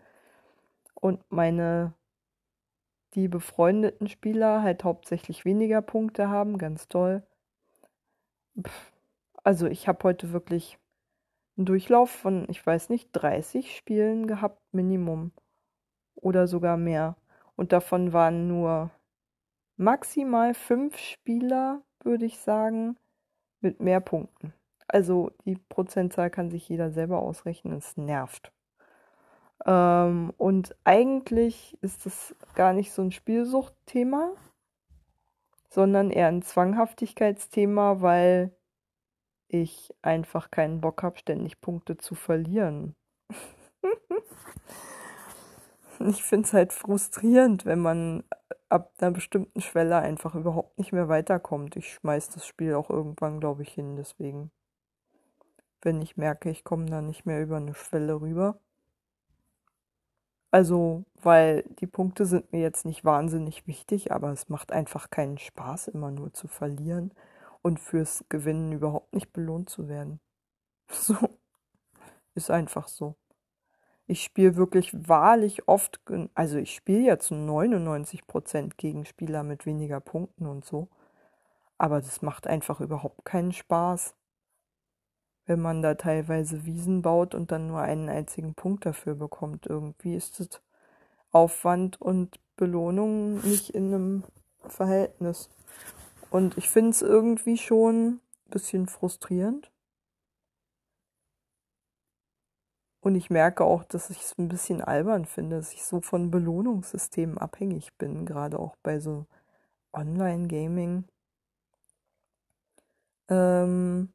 und 0.95 1.23
meine 1.29 1.93
die 3.13 3.27
befreundeten 3.27 4.07
Spieler 4.07 4.63
halt 4.63 4.83
hauptsächlich 4.83 5.45
weniger 5.45 5.81
Punkte 5.81 6.29
haben? 6.29 6.57
Ganz 6.57 6.87
toll. 6.87 7.23
Also 9.43 9.67
ich 9.67 9.87
habe 9.87 10.03
heute 10.03 10.33
wirklich 10.33 10.77
einen 11.57 11.65
Durchlauf 11.65 12.09
von, 12.09 12.49
ich 12.49 12.65
weiß 12.65 12.89
nicht, 12.89 13.09
30 13.13 13.75
Spielen 13.77 14.27
gehabt, 14.27 14.61
Minimum. 14.73 15.31
Oder 16.15 16.47
sogar 16.47 16.77
mehr. 16.77 17.17
Und 17.55 17.71
davon 17.71 18.13
waren 18.13 18.47
nur 18.47 18.91
maximal 19.77 20.53
fünf 20.53 20.97
Spieler, 20.97 21.81
würde 22.03 22.25
ich 22.25 22.39
sagen, 22.39 22.97
mit 23.61 23.79
mehr 23.79 23.99
Punkten. 23.99 24.53
Also 24.87 25.31
die 25.45 25.55
Prozentzahl 25.55 26.29
kann 26.29 26.51
sich 26.51 26.67
jeder 26.67 26.91
selber 26.91 27.19
ausrechnen. 27.19 27.77
Es 27.77 27.95
nervt. 27.97 28.51
Ähm, 29.65 30.33
und 30.37 30.75
eigentlich 30.83 31.77
ist 31.81 32.05
es 32.05 32.35
gar 32.55 32.73
nicht 32.73 32.91
so 32.91 33.01
ein 33.01 33.11
Spielsuchtthema, 33.11 34.31
sondern 35.69 36.11
eher 36.11 36.27
ein 36.27 36.41
Zwanghaftigkeitsthema, 36.41 38.01
weil 38.01 38.51
ich 39.47 39.93
einfach 40.01 40.51
keinen 40.51 40.81
Bock 40.81 41.03
habe, 41.03 41.17
ständig 41.19 41.61
Punkte 41.61 41.97
zu 41.97 42.15
verlieren. 42.15 42.95
ich 45.99 46.23
finde 46.23 46.47
es 46.47 46.53
halt 46.53 46.73
frustrierend, 46.73 47.65
wenn 47.65 47.79
man 47.79 48.23
ab 48.71 48.93
einer 48.99 49.11
bestimmten 49.11 49.61
Schwelle 49.61 49.97
einfach 49.97 50.35
überhaupt 50.35 50.77
nicht 50.77 50.91
mehr 50.93 51.09
weiterkommt. 51.09 51.75
Ich 51.75 51.93
schmeiß 51.93 52.29
das 52.29 52.45
Spiel 52.45 52.73
auch 52.75 52.89
irgendwann, 52.89 53.39
glaube 53.39 53.63
ich, 53.63 53.73
hin, 53.73 53.95
deswegen. 53.95 54.51
Wenn 55.81 56.01
ich 56.01 56.17
merke, 56.17 56.49
ich 56.49 56.63
komme 56.63 56.85
da 56.85 57.01
nicht 57.01 57.25
mehr 57.25 57.41
über 57.41 57.57
eine 57.57 57.73
Schwelle 57.73 58.21
rüber. 58.21 58.59
Also, 60.51 61.05
weil 61.21 61.63
die 61.79 61.87
Punkte 61.87 62.25
sind 62.25 62.51
mir 62.51 62.61
jetzt 62.61 62.85
nicht 62.85 63.05
wahnsinnig 63.05 63.67
wichtig, 63.67 64.11
aber 64.11 64.31
es 64.31 64.49
macht 64.49 64.71
einfach 64.71 65.09
keinen 65.09 65.37
Spaß, 65.37 65.87
immer 65.89 66.11
nur 66.11 66.33
zu 66.33 66.47
verlieren 66.47 67.13
und 67.61 67.79
fürs 67.79 68.25
Gewinnen 68.29 68.71
überhaupt 68.73 69.13
nicht 69.13 69.33
belohnt 69.33 69.69
zu 69.69 69.87
werden. 69.87 70.19
So. 70.91 71.15
Ist 72.35 72.51
einfach 72.51 72.87
so. 72.87 73.15
Ich 74.11 74.23
spiele 74.23 74.57
wirklich 74.57 75.07
wahrlich 75.07 75.69
oft, 75.69 76.01
also 76.35 76.57
ich 76.57 76.75
spiele 76.75 77.07
ja 77.07 77.17
zu 77.17 77.33
99% 77.33 78.73
gegen 78.75 79.05
Spieler 79.05 79.43
mit 79.43 79.65
weniger 79.65 80.01
Punkten 80.01 80.47
und 80.47 80.65
so. 80.65 80.89
Aber 81.77 82.01
das 82.01 82.21
macht 82.21 82.45
einfach 82.45 82.81
überhaupt 82.81 83.23
keinen 83.23 83.53
Spaß, 83.53 84.13
wenn 85.45 85.61
man 85.61 85.81
da 85.81 85.93
teilweise 85.93 86.65
Wiesen 86.65 87.01
baut 87.01 87.33
und 87.33 87.53
dann 87.53 87.67
nur 87.67 87.79
einen 87.79 88.09
einzigen 88.09 88.53
Punkt 88.53 88.85
dafür 88.85 89.15
bekommt. 89.15 89.65
Irgendwie 89.65 90.17
ist 90.17 90.41
es 90.41 90.61
Aufwand 91.31 92.01
und 92.01 92.37
Belohnung 92.57 93.39
nicht 93.47 93.69
in 93.69 93.93
einem 93.93 94.23
Verhältnis. 94.67 95.49
Und 96.31 96.57
ich 96.57 96.69
finde 96.69 96.89
es 96.89 97.01
irgendwie 97.01 97.57
schon 97.57 98.07
ein 98.07 98.19
bisschen 98.49 98.87
frustrierend. 98.87 99.71
Und 103.01 103.15
ich 103.15 103.31
merke 103.31 103.63
auch, 103.65 103.83
dass 103.83 104.11
ich 104.11 104.21
es 104.21 104.37
ein 104.37 104.47
bisschen 104.47 104.81
albern 104.81 105.25
finde, 105.25 105.57
dass 105.57 105.73
ich 105.73 105.83
so 105.85 106.01
von 106.01 106.29
Belohnungssystemen 106.29 107.37
abhängig 107.39 107.97
bin, 107.97 108.25
gerade 108.27 108.59
auch 108.59 108.75
bei 108.83 108.99
so 108.99 109.25
Online-Gaming. 109.91 111.05
Ähm, 113.27 114.13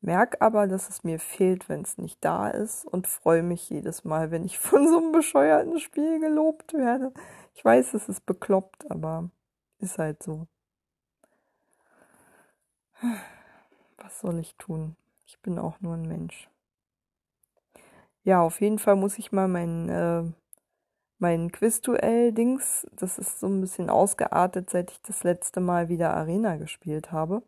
merk 0.00 0.38
aber, 0.40 0.66
dass 0.66 0.88
es 0.88 1.04
mir 1.04 1.18
fehlt, 1.18 1.68
wenn 1.68 1.82
es 1.82 1.98
nicht 1.98 2.24
da 2.24 2.48
ist 2.48 2.86
und 2.86 3.06
freue 3.06 3.42
mich 3.42 3.68
jedes 3.68 4.04
Mal, 4.04 4.30
wenn 4.30 4.44
ich 4.46 4.58
von 4.60 4.88
so 4.88 4.98
einem 4.98 5.12
bescheuerten 5.12 5.78
Spiel 5.80 6.20
gelobt 6.20 6.72
werde. 6.72 7.12
Ich 7.54 7.62
weiß, 7.62 7.92
es 7.94 8.08
ist 8.08 8.24
bekloppt, 8.24 8.90
aber 8.90 9.30
ist 9.80 9.98
halt 9.98 10.22
so. 10.22 10.46
Was 13.98 14.20
soll 14.20 14.38
ich 14.38 14.54
tun? 14.56 14.96
Ich 15.26 15.38
bin 15.40 15.58
auch 15.58 15.80
nur 15.80 15.94
ein 15.94 16.08
Mensch. 16.08 16.48
Ja, 18.24 18.40
auf 18.42 18.60
jeden 18.60 18.78
Fall 18.78 18.96
muss 18.96 19.18
ich 19.18 19.32
mal 19.32 19.48
mein, 19.48 19.88
äh, 19.90 20.22
mein 21.18 21.52
Quizduell-Dings, 21.52 22.86
das 22.92 23.18
ist 23.18 23.40
so 23.40 23.46
ein 23.48 23.60
bisschen 23.60 23.90
ausgeartet, 23.90 24.70
seit 24.70 24.90
ich 24.92 25.02
das 25.02 25.24
letzte 25.24 25.60
Mal 25.60 25.88
wieder 25.90 26.14
Arena 26.14 26.56
gespielt 26.56 27.12
habe 27.12 27.42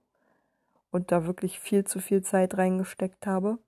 und 0.90 1.12
da 1.12 1.26
wirklich 1.26 1.60
viel 1.60 1.84
zu 1.84 2.00
viel 2.00 2.22
Zeit 2.22 2.58
reingesteckt 2.58 3.26
habe. 3.26 3.58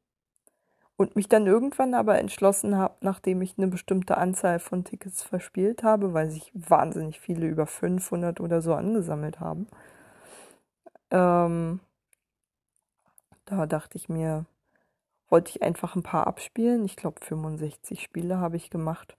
Und 0.97 1.15
mich 1.17 1.29
dann 1.29 1.47
irgendwann 1.47 1.95
aber 1.95 2.19
entschlossen 2.19 2.77
habe, 2.77 2.97
nachdem 3.01 3.41
ich 3.41 3.57
eine 3.57 3.69
bestimmte 3.69 4.19
Anzahl 4.19 4.59
von 4.59 4.85
Tickets 4.85 5.23
verspielt 5.23 5.85
habe, 5.85 6.13
weil 6.13 6.29
sich 6.31 6.51
wahnsinnig 6.55 7.21
viele 7.21 7.47
über 7.47 7.67
500 7.67 8.41
oder 8.41 8.61
so 8.61 8.75
angesammelt 8.75 9.39
haben, 9.41 9.69
ähm, 11.11 11.81
da 13.47 13.67
dachte 13.67 13.97
ich 13.97 14.09
mir, 14.09 14.45
wollte 15.29 15.51
ich 15.51 15.63
einfach 15.63 15.95
ein 15.95 16.03
paar 16.03 16.27
abspielen. 16.27 16.85
Ich 16.85 16.97
glaube, 16.97 17.25
65 17.25 18.03
Spiele 18.03 18.39
habe 18.39 18.57
ich 18.57 18.71
gemacht. 18.71 19.17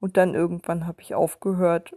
Und 0.00 0.16
dann 0.16 0.34
irgendwann 0.34 0.86
habe 0.86 1.02
ich 1.02 1.14
aufgehört, 1.14 1.94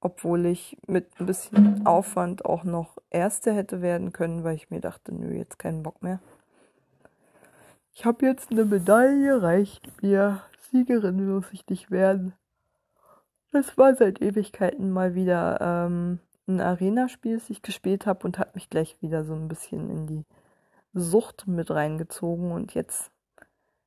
obwohl 0.00 0.46
ich 0.46 0.76
mit 0.86 1.08
ein 1.18 1.26
bisschen 1.26 1.86
Aufwand 1.86 2.44
auch 2.44 2.64
noch 2.64 2.98
Erste 3.10 3.52
hätte 3.52 3.82
werden 3.82 4.12
können, 4.12 4.44
weil 4.44 4.54
ich 4.54 4.70
mir 4.70 4.80
dachte, 4.80 5.14
nö, 5.14 5.34
jetzt 5.34 5.58
keinen 5.58 5.82
Bock 5.82 6.02
mehr. 6.02 6.20
Ich 7.92 8.04
habe 8.04 8.24
jetzt 8.24 8.50
eine 8.50 8.64
Medaille, 8.64 9.42
reicht 9.42 10.02
mir. 10.02 10.42
Siegerin 10.70 11.34
muss 11.34 11.52
ich 11.52 11.66
nicht 11.68 11.90
werden. 11.90 12.34
Das 13.52 13.76
war 13.76 13.96
seit 13.96 14.22
Ewigkeiten 14.22 14.90
mal 14.92 15.14
wieder 15.16 15.58
ähm, 15.60 16.20
ein 16.46 16.60
Arena-Spiel, 16.60 17.38
das 17.38 17.50
ich 17.50 17.62
gespielt 17.62 18.06
habe 18.06 18.24
und 18.24 18.38
hat 18.38 18.54
mich 18.54 18.70
gleich 18.70 18.96
wieder 19.00 19.24
so 19.24 19.34
ein 19.34 19.48
bisschen 19.48 19.90
in 19.90 20.06
die 20.06 20.24
Sucht 20.92 21.46
mit 21.46 21.70
reingezogen. 21.70 22.52
Und 22.52 22.74
jetzt 22.74 23.10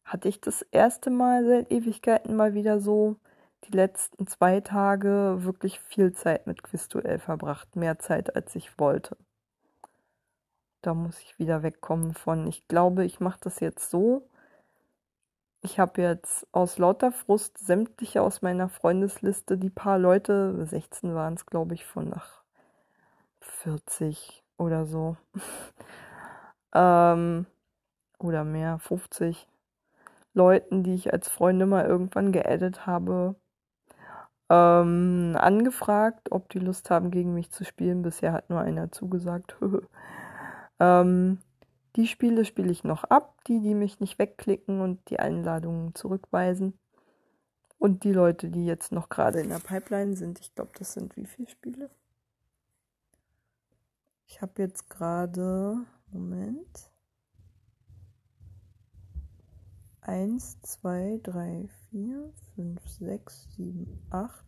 hatte 0.03 0.29
ich 0.29 0.41
das 0.41 0.61
erste 0.71 1.09
Mal 1.09 1.45
seit 1.45 1.71
Ewigkeiten 1.71 2.35
mal 2.35 2.53
wieder 2.53 2.79
so 2.79 3.17
die 3.65 3.75
letzten 3.75 4.27
zwei 4.27 4.59
Tage 4.59 5.37
wirklich 5.39 5.79
viel 5.79 6.13
Zeit 6.13 6.47
mit 6.47 6.63
Quizduell 6.63 7.19
verbracht. 7.19 7.75
Mehr 7.75 7.99
Zeit, 7.99 8.35
als 8.35 8.55
ich 8.55 8.77
wollte. 8.77 9.17
Da 10.81 10.93
muss 10.93 11.19
ich 11.19 11.39
wieder 11.39 11.63
wegkommen 11.63 12.13
von. 12.13 12.45
Ich 12.47 12.67
glaube, 12.67 13.05
ich 13.05 13.19
mache 13.21 13.39
das 13.41 13.61
jetzt 13.61 13.89
so. 13.89 14.27
Ich 15.61 15.79
habe 15.79 16.01
jetzt 16.01 16.45
aus 16.51 16.77
lauter 16.77 17.13
Frust 17.13 17.57
sämtliche 17.57 18.21
aus 18.21 18.41
meiner 18.41 18.67
Freundesliste, 18.67 19.57
die 19.57 19.69
paar 19.69 19.97
Leute, 19.97 20.65
16 20.65 21.15
waren 21.15 21.35
es, 21.35 21.45
glaube 21.45 21.73
ich, 21.73 21.85
von 21.85 22.09
nach 22.09 22.43
40 23.39 24.43
oder 24.57 24.85
so. 24.85 25.15
Ähm, 26.73 27.45
oder 28.19 28.43
mehr, 28.43 28.79
50 28.79 29.47
Leuten, 30.33 30.83
die 30.83 30.95
ich 30.95 31.13
als 31.13 31.27
Freunde 31.27 31.65
mal 31.65 31.85
irgendwann 31.85 32.31
geaddet 32.31 32.85
habe, 32.85 33.35
ähm, 34.49 35.35
angefragt, 35.39 36.31
ob 36.31 36.49
die 36.49 36.59
Lust 36.59 36.89
haben, 36.89 37.11
gegen 37.11 37.33
mich 37.33 37.51
zu 37.51 37.63
spielen. 37.65 38.01
Bisher 38.01 38.33
hat 38.33 38.49
nur 38.49 38.59
einer 38.59 38.91
zugesagt. 38.91 39.55
ähm, 40.79 41.39
die 41.95 42.07
Spiele 42.07 42.45
spiele 42.45 42.71
ich 42.71 42.83
noch 42.83 43.03
ab, 43.05 43.43
die, 43.47 43.59
die 43.61 43.75
mich 43.75 43.99
nicht 43.99 44.17
wegklicken 44.19 44.81
und 44.81 45.09
die 45.09 45.19
Einladungen 45.19 45.93
zurückweisen. 45.95 46.77
Und 47.77 48.03
die 48.03 48.13
Leute, 48.13 48.49
die 48.49 48.65
jetzt 48.65 48.91
noch 48.91 49.09
gerade 49.09 49.41
in 49.41 49.49
der 49.49 49.59
Pipeline 49.59 50.15
sind, 50.15 50.39
ich 50.39 50.55
glaube, 50.55 50.71
das 50.77 50.93
sind 50.93 51.15
wie 51.17 51.25
viele 51.25 51.49
Spiele? 51.49 51.89
Ich 54.25 54.41
habe 54.41 54.61
jetzt 54.61 54.89
gerade, 54.89 55.77
Moment. 56.13 56.91
1, 60.01 60.61
2, 60.61 61.19
3, 61.23 61.69
4, 61.91 62.33
5, 62.55 62.87
6, 62.87 63.47
7, 63.55 64.07
8, 64.09 64.45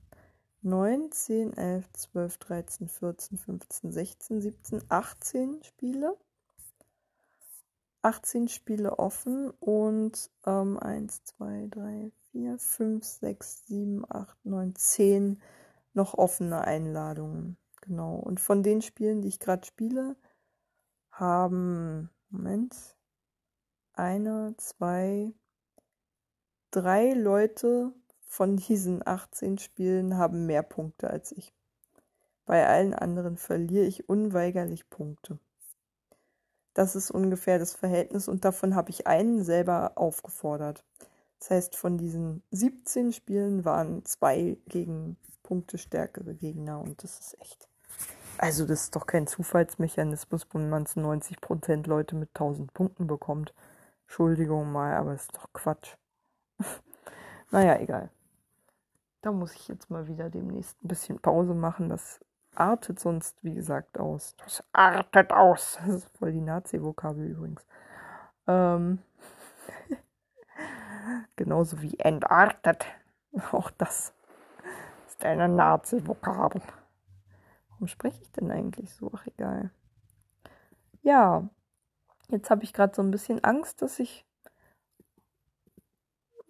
9, 0.62 1.12
10, 1.12 1.53
11, 1.53 1.91
12, 1.93 2.38
13, 2.38 2.88
14, 2.88 3.38
15, 3.38 3.91
16, 3.91 4.41
17, 4.41 4.84
18 4.89 5.63
Spiele. 5.63 6.17
18 8.01 8.50
Spiele 8.50 9.00
offen 9.00 9.50
und 9.60 10.29
ähm, 10.45 10.77
1, 10.77 11.24
2, 11.24 11.67
3, 11.72 12.12
4, 12.31 12.60
5, 12.60 13.03
6, 13.03 13.65
7, 13.65 14.05
8, 14.07 14.45
9, 14.45 14.75
10 14.75 15.41
noch 15.93 16.13
offene 16.13 16.62
Einladungen. 16.62 17.57
Genau. 17.81 18.15
Und 18.17 18.39
von 18.39 18.62
den 18.62 18.81
Spielen, 18.81 19.22
die 19.22 19.29
ich 19.29 19.39
gerade 19.39 19.65
spiele, 19.65 20.15
haben, 21.19 22.10
Moment, 22.29 22.75
eine, 23.93 24.55
zwei, 24.57 25.34
drei 26.72 27.13
Leute 27.13 27.93
von 28.27 28.57
diesen 28.57 29.05
18 29.05 29.57
Spielen 29.57 30.17
haben 30.17 30.45
mehr 30.45 30.63
Punkte 30.63 31.10
als 31.10 31.31
ich. 31.31 31.53
Bei 32.45 32.67
allen 32.67 32.93
anderen 32.93 33.38
verliere 33.38 33.86
ich 33.86 34.10
unweigerlich 34.10 34.89
Punkte. 34.89 35.39
Das 36.74 36.95
ist 36.95 37.10
ungefähr 37.10 37.57
das 37.57 37.74
Verhältnis 37.74 38.27
und 38.27 38.43
davon 38.43 38.75
habe 38.75 38.89
ich 38.89 39.07
einen 39.07 39.43
selber 39.43 39.93
aufgefordert. 39.95 40.84
Das 41.39 41.50
heißt, 41.50 41.75
von 41.75 41.98
diesen 41.98 42.43
17 42.51 43.13
Spielen 43.13 43.63
waren 43.63 44.03
zwei 44.03 44.57
gegen 44.67 45.17
punktestärkere 45.43 46.35
Gegner 46.35 46.81
und 46.81 47.03
das 47.03 47.20
ist 47.20 47.40
echt. 47.40 47.70
Also, 48.37 48.65
das 48.65 48.83
ist 48.83 48.95
doch 48.95 49.05
kein 49.05 49.27
Zufallsmechanismus, 49.27 50.48
wo 50.51 50.59
man 50.59 50.83
es 50.83 50.98
90% 50.98 51.87
Leute 51.87 52.15
mit 52.15 52.29
1000 52.29 52.74
Punkten 52.74 53.07
bekommt. 53.07 53.53
Entschuldigung 54.07 54.71
mal, 54.71 54.93
aber 54.95 55.13
ist 55.13 55.35
doch 55.35 55.51
Quatsch. 55.53 55.95
naja, 57.51 57.79
egal. 57.79 58.09
Da 59.21 59.31
muss 59.31 59.53
ich 59.55 59.67
jetzt 59.67 59.89
mal 59.89 60.07
wieder 60.07 60.29
demnächst 60.29 60.83
ein 60.83 60.87
bisschen 60.87 61.19
Pause 61.19 61.53
machen. 61.53 61.89
Das 61.89 62.19
artet 62.53 63.00
sonst, 63.00 63.43
wie 63.43 63.55
gesagt, 63.55 64.00
aus. 64.00 64.35
Das 64.43 64.63
artet 64.74 65.31
aus. 65.31 65.79
Das 65.85 65.95
ist 65.95 66.17
voll 66.17 66.31
die 66.31 66.41
Nazi-Vokabel 66.41 67.25
übrigens. 67.25 67.65
Ähm 68.48 69.00
Genauso 71.35 71.81
wie 71.81 71.98
entartet. 72.00 72.85
Auch 73.51 73.71
das 73.71 74.13
ist 75.07 75.25
eine 75.25 75.50
Nazi-Vokabel. 75.50 76.61
Warum 77.75 77.88
spreche 77.88 78.22
ich 78.22 78.31
denn 78.31 78.51
eigentlich 78.51 78.94
so? 78.94 79.11
Ach, 79.14 79.27
egal. 79.27 79.70
Ja, 81.03 81.50
jetzt 82.29 82.50
habe 82.50 82.64
ich 82.64 82.74
gerade 82.74 82.96
so 82.96 83.01
ein 83.01 83.11
bisschen 83.11 83.44
Angst, 83.44 83.81
dass 83.81 84.00
ich 84.00 84.25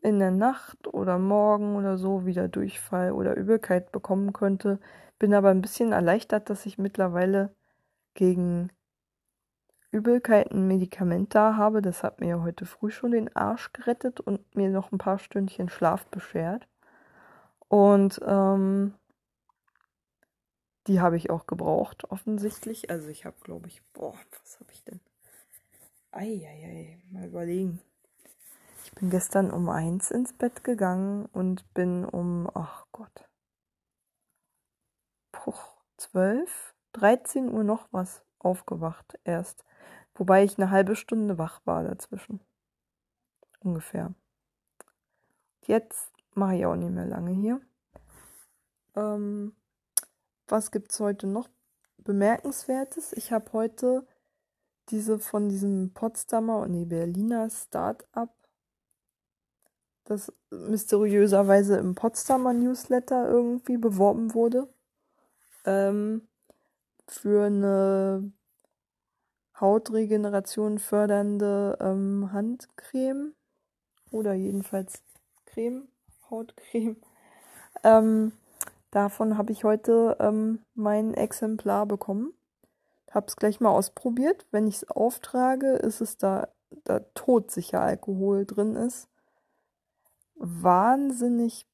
in 0.01 0.19
der 0.19 0.31
Nacht 0.31 0.88
oder 0.88 1.17
morgen 1.17 1.75
oder 1.75 1.97
so 1.97 2.27
wieder 2.27 2.47
Durchfall 2.47 3.11
oder 3.11 3.35
Übelkeit 3.35 3.91
bekommen 3.91 4.33
könnte. 4.33 4.79
Bin 5.17 5.33
aber 5.33 5.49
ein 5.49 5.61
bisschen 5.61 5.93
erleichtert, 5.93 6.49
dass 6.51 6.67
ich 6.67 6.77
mittlerweile 6.77 7.55
gegen 8.13 8.69
Übelkeit 9.89 10.51
ein 10.51 10.67
Medikament 10.67 11.33
da 11.33 11.55
habe. 11.55 11.81
Das 11.81 12.03
hat 12.03 12.21
mir 12.21 12.43
heute 12.43 12.67
früh 12.67 12.91
schon 12.91 13.11
den 13.11 13.35
Arsch 13.35 13.73
gerettet 13.73 14.19
und 14.19 14.55
mir 14.55 14.69
noch 14.69 14.91
ein 14.91 14.99
paar 14.99 15.17
Stündchen 15.17 15.69
Schlaf 15.69 16.05
beschert. 16.07 16.67
Und 17.67 18.19
ähm, 18.23 18.93
die 20.87 21.01
habe 21.01 21.17
ich 21.17 21.29
auch 21.29 21.47
gebraucht, 21.47 22.05
offensichtlich. 22.11 22.89
Also 22.89 23.07
ich 23.09 23.25
habe, 23.25 23.35
glaube 23.41 23.67
ich, 23.67 23.81
boah, 23.93 24.15
was 24.41 24.59
habe 24.59 24.71
ich 24.71 24.83
denn? 24.83 24.99
Eieiei, 26.11 26.99
mal 27.11 27.25
überlegen. 27.25 27.81
Ich 28.85 28.91
bin 28.93 29.09
gestern 29.09 29.51
um 29.51 29.67
eins 29.69 30.11
ins 30.11 30.31
Bett 30.33 30.63
gegangen 30.63 31.25
und 31.33 31.73
bin 31.73 32.05
um, 32.05 32.49
ach 32.53 32.85
Gott, 32.91 33.27
puh, 35.31 35.53
zwölf, 35.97 36.73
13 36.93 37.51
Uhr 37.51 37.63
noch 37.63 37.87
was 37.91 38.23
aufgewacht 38.39 39.19
erst. 39.23 39.65
Wobei 40.13 40.43
ich 40.43 40.57
eine 40.57 40.69
halbe 40.69 40.95
Stunde 40.95 41.37
wach 41.37 41.61
war 41.65 41.83
dazwischen. 41.83 42.39
Ungefähr. 43.59 44.13
Jetzt 45.65 46.13
mache 46.35 46.55
ich 46.55 46.65
auch 46.65 46.75
nicht 46.75 46.91
mehr 46.91 47.05
lange 47.05 47.31
hier. 47.31 47.59
Ähm, 48.95 49.55
was 50.47 50.69
es 50.73 50.99
heute 50.99 51.27
noch 51.27 51.49
bemerkenswertes? 51.97 53.13
Ich 53.13 53.31
habe 53.31 53.51
heute 53.53 54.05
diese 54.89 55.19
von 55.19 55.49
diesem 55.49 55.91
Potsdamer 55.93 56.60
und 56.60 56.71
nee, 56.71 56.86
Berliner 56.86 57.49
Start-up 57.49 58.34
das 60.05 60.31
mysteriöserweise 60.51 61.77
im 61.77 61.95
Potsdamer 61.95 62.53
Newsletter 62.53 63.27
irgendwie 63.27 63.77
beworben 63.77 64.34
wurde. 64.34 64.69
Ähm, 65.65 66.27
für 67.08 67.45
eine 67.45 68.31
Hautregeneration 69.60 70.79
fördernde 70.79 71.77
ähm, 71.81 72.29
Handcreme 72.31 73.34
oder 74.12 74.34
jedenfalls 74.34 75.01
Creme, 75.45 75.88
Hautcreme. 76.29 76.97
Ähm, 77.84 78.31
davon 78.95 79.38
habe 79.38 79.51
ich 79.51 79.63
heute 79.63 80.17
ähm, 80.19 80.60
mein 80.73 81.13
Exemplar 81.13 81.86
bekommen. 81.86 82.34
Habe 83.12 83.27
es 83.27 83.36
gleich 83.36 83.60
mal 83.60 83.71
ausprobiert. 83.71 84.45
Wenn 84.51 84.67
ich 84.67 84.75
es 84.75 84.89
auftrage, 84.89 85.73
ist 85.73 86.01
es 86.01 86.17
da, 86.17 86.49
da 86.84 86.99
todsicher 87.13 87.81
Alkohol 87.81 88.45
drin 88.45 88.75
ist 88.75 89.08
wahnsinnig, 90.36 91.65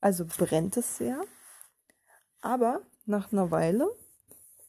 also 0.00 0.24
brennt 0.24 0.76
es 0.76 0.96
sehr, 0.96 1.20
aber 2.40 2.82
nach 3.06 3.32
einer 3.32 3.50
Weile 3.50 3.90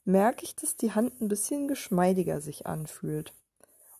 merke 0.03 0.43
ich, 0.43 0.55
dass 0.55 0.75
die 0.75 0.93
Hand 0.93 1.21
ein 1.21 1.27
bisschen 1.27 1.67
geschmeidiger 1.67 2.41
sich 2.41 2.65
anfühlt 2.65 3.33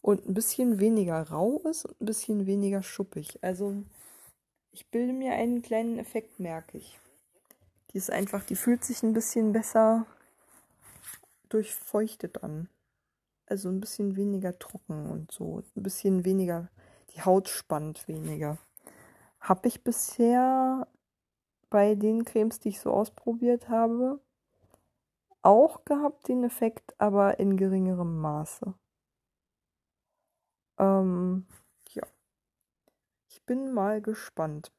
und 0.02 0.28
ein 0.28 0.34
bisschen 0.34 0.80
weniger 0.80 1.22
rau 1.30 1.60
ist 1.60 1.86
und 1.86 2.02
ein 2.02 2.06
bisschen 2.06 2.46
weniger 2.48 2.82
schuppig. 2.82 3.40
Also 3.44 3.84
ich 4.72 4.90
bilde 4.90 5.14
mir 5.14 5.34
einen 5.34 5.62
kleinen 5.62 6.00
Effekt, 6.00 6.40
merke 6.40 6.78
ich. 6.78 6.98
Die 7.94 7.98
ist 7.98 8.12
einfach, 8.12 8.44
die 8.44 8.56
fühlt 8.56 8.84
sich 8.84 9.04
ein 9.04 9.14
bisschen 9.14 9.52
besser 9.52 10.06
durchfeuchtet 11.50 12.44
an. 12.44 12.70
Also 13.46 13.70
ein 13.70 13.82
bisschen 13.82 14.16
weniger 14.16 14.58
trocken 14.58 15.10
und 15.10 15.32
so. 15.32 15.64
Ein 15.76 15.84
bisschen 15.84 16.26
weniger, 16.26 16.70
die 17.14 17.22
Haut 17.22 17.50
spannt 17.50 18.08
weniger 18.08 18.58
habe 19.42 19.68
ich 19.68 19.84
bisher 19.84 20.88
bei 21.70 21.96
den 21.96 22.26
Cremes, 22.26 22.60
die 22.60 22.70
ich 22.70 22.80
so 22.80 22.92
ausprobiert 22.92 23.70
habe, 23.70 24.22
auch 25.42 25.84
gehabt, 25.84 26.28
den 26.28 26.44
Effekt, 26.44 26.94
aber 27.00 27.40
in 27.40 27.58
geringerem 27.58 28.20
Maße. 28.20 28.76
Ähm, 30.78 31.48
ja. 31.90 32.04
Ich 33.30 33.44
bin 33.44 33.74
mal 33.74 34.02
gespannt. 34.02 34.72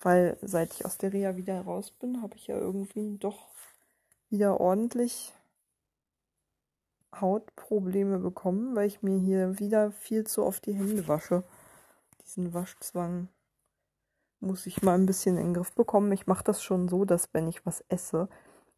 Weil 0.00 0.38
seit 0.40 0.72
ich 0.72 0.84
aus 0.84 0.98
der 0.98 1.12
Reha 1.12 1.36
wieder 1.36 1.60
raus 1.60 1.90
bin, 1.90 2.22
habe 2.22 2.36
ich 2.36 2.46
ja 2.46 2.56
irgendwie 2.56 3.18
doch 3.18 3.48
wieder 4.30 4.60
ordentlich 4.60 5.34
Hautprobleme 7.14 8.18
bekommen, 8.18 8.74
weil 8.76 8.86
ich 8.86 9.02
mir 9.02 9.18
hier 9.18 9.58
wieder 9.58 9.90
viel 9.92 10.24
zu 10.26 10.44
oft 10.44 10.64
die 10.66 10.74
Hände 10.74 11.08
wasche. 11.08 11.42
Diesen 12.22 12.54
Waschzwang 12.54 13.28
muss 14.40 14.66
ich 14.66 14.82
mal 14.82 14.94
ein 14.94 15.06
bisschen 15.06 15.36
in 15.36 15.48
den 15.48 15.54
Griff 15.54 15.72
bekommen. 15.74 16.12
Ich 16.12 16.26
mache 16.26 16.44
das 16.44 16.62
schon 16.62 16.88
so, 16.88 17.04
dass 17.04 17.28
wenn 17.34 17.48
ich 17.48 17.66
was 17.66 17.84
esse, 17.88 18.28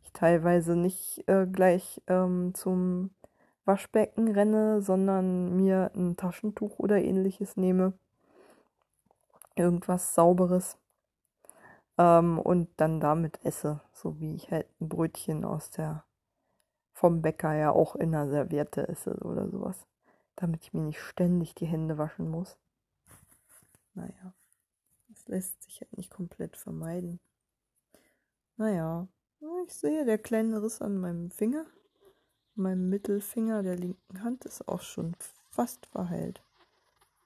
ich 0.02 0.12
teilweise 0.12 0.74
nicht 0.74 1.22
äh, 1.28 1.46
gleich 1.46 2.02
ähm, 2.08 2.52
zum 2.54 3.10
Waschbecken 3.64 4.28
renne, 4.28 4.82
sondern 4.82 5.56
mir 5.56 5.92
ein 5.94 6.16
Taschentuch 6.16 6.78
oder 6.78 7.00
ähnliches 7.00 7.56
nehme. 7.56 7.92
Irgendwas 9.54 10.14
Sauberes. 10.14 10.78
Ähm, 11.98 12.38
und 12.38 12.68
dann 12.76 13.00
damit 13.00 13.44
esse, 13.44 13.80
so 13.92 14.18
wie 14.20 14.34
ich 14.34 14.50
halt 14.50 14.68
ein 14.80 14.88
Brötchen 14.88 15.44
aus 15.44 15.70
der 15.70 16.04
vom 16.92 17.22
Bäcker 17.22 17.54
ja 17.54 17.70
auch 17.70 17.96
in 17.96 18.12
der 18.12 18.28
Serviette 18.28 18.88
esse 18.88 19.14
oder 19.24 19.48
sowas. 19.48 19.86
Damit 20.36 20.62
ich 20.62 20.72
mir 20.72 20.82
nicht 20.82 21.00
ständig 21.00 21.54
die 21.54 21.66
Hände 21.66 21.98
waschen 21.98 22.28
muss. 22.28 22.56
Naja, 23.94 24.34
das 25.08 25.26
lässt 25.26 25.62
sich 25.62 25.80
halt 25.80 25.96
nicht 25.96 26.10
komplett 26.10 26.56
vermeiden. 26.56 27.20
Naja, 28.56 29.08
ich 29.66 29.74
sehe, 29.74 30.04
der 30.04 30.18
kleine 30.18 30.62
Riss 30.62 30.80
an 30.80 30.98
meinem 30.98 31.30
Finger, 31.30 31.66
meinem 32.54 32.88
Mittelfinger 32.88 33.62
der 33.62 33.76
linken 33.76 34.22
Hand 34.22 34.44
ist 34.44 34.68
auch 34.68 34.82
schon 34.82 35.16
fast 35.50 35.86
verheilt. 35.86 36.42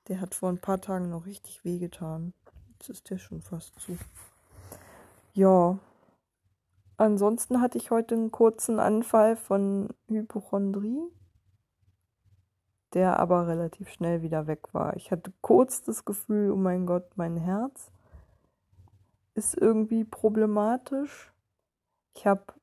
Der 0.09 0.21
hat 0.21 0.35
vor 0.35 0.49
ein 0.49 0.61
paar 0.61 0.81
Tagen 0.81 1.11
noch 1.11 1.27
richtig 1.27 1.65
wehgetan. 1.65 2.33
Jetzt 2.71 2.89
ist 2.89 3.11
der 3.11 3.19
schon 3.19 3.43
fast 3.43 3.79
zu. 3.81 3.99
Ja. 5.37 5.79
Ansonsten 6.97 7.61
hatte 7.61 7.77
ich 7.77 7.91
heute 7.91 8.15
einen 8.15 8.31
kurzen 8.31 8.81
Anfall 8.81 9.37
von 9.37 9.91
Hypochondrie, 10.09 10.99
der 12.95 13.21
aber 13.21 13.47
relativ 13.47 13.91
schnell 13.91 14.23
wieder 14.23 14.47
weg 14.47 14.73
war. 14.73 14.97
Ich 14.97 15.11
hatte 15.11 15.35
kurz 15.43 15.83
das 15.83 16.07
Gefühl, 16.07 16.51
oh 16.53 16.57
mein 16.57 16.87
Gott, 16.87 17.19
mein 17.19 17.37
Herz 17.37 17.93
ist 19.35 19.55
irgendwie 19.55 20.05
problematisch. 20.05 21.35
Ich 22.15 22.27
habe 22.27 22.55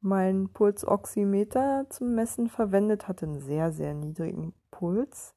meinen 0.00 0.52
Pulsoximeter 0.52 1.86
zum 1.88 2.16
Messen 2.16 2.48
verwendet, 2.48 3.06
hatte 3.06 3.26
einen 3.26 3.38
sehr, 3.38 3.70
sehr 3.70 3.94
niedrigen 3.94 4.54
Puls 4.72 5.36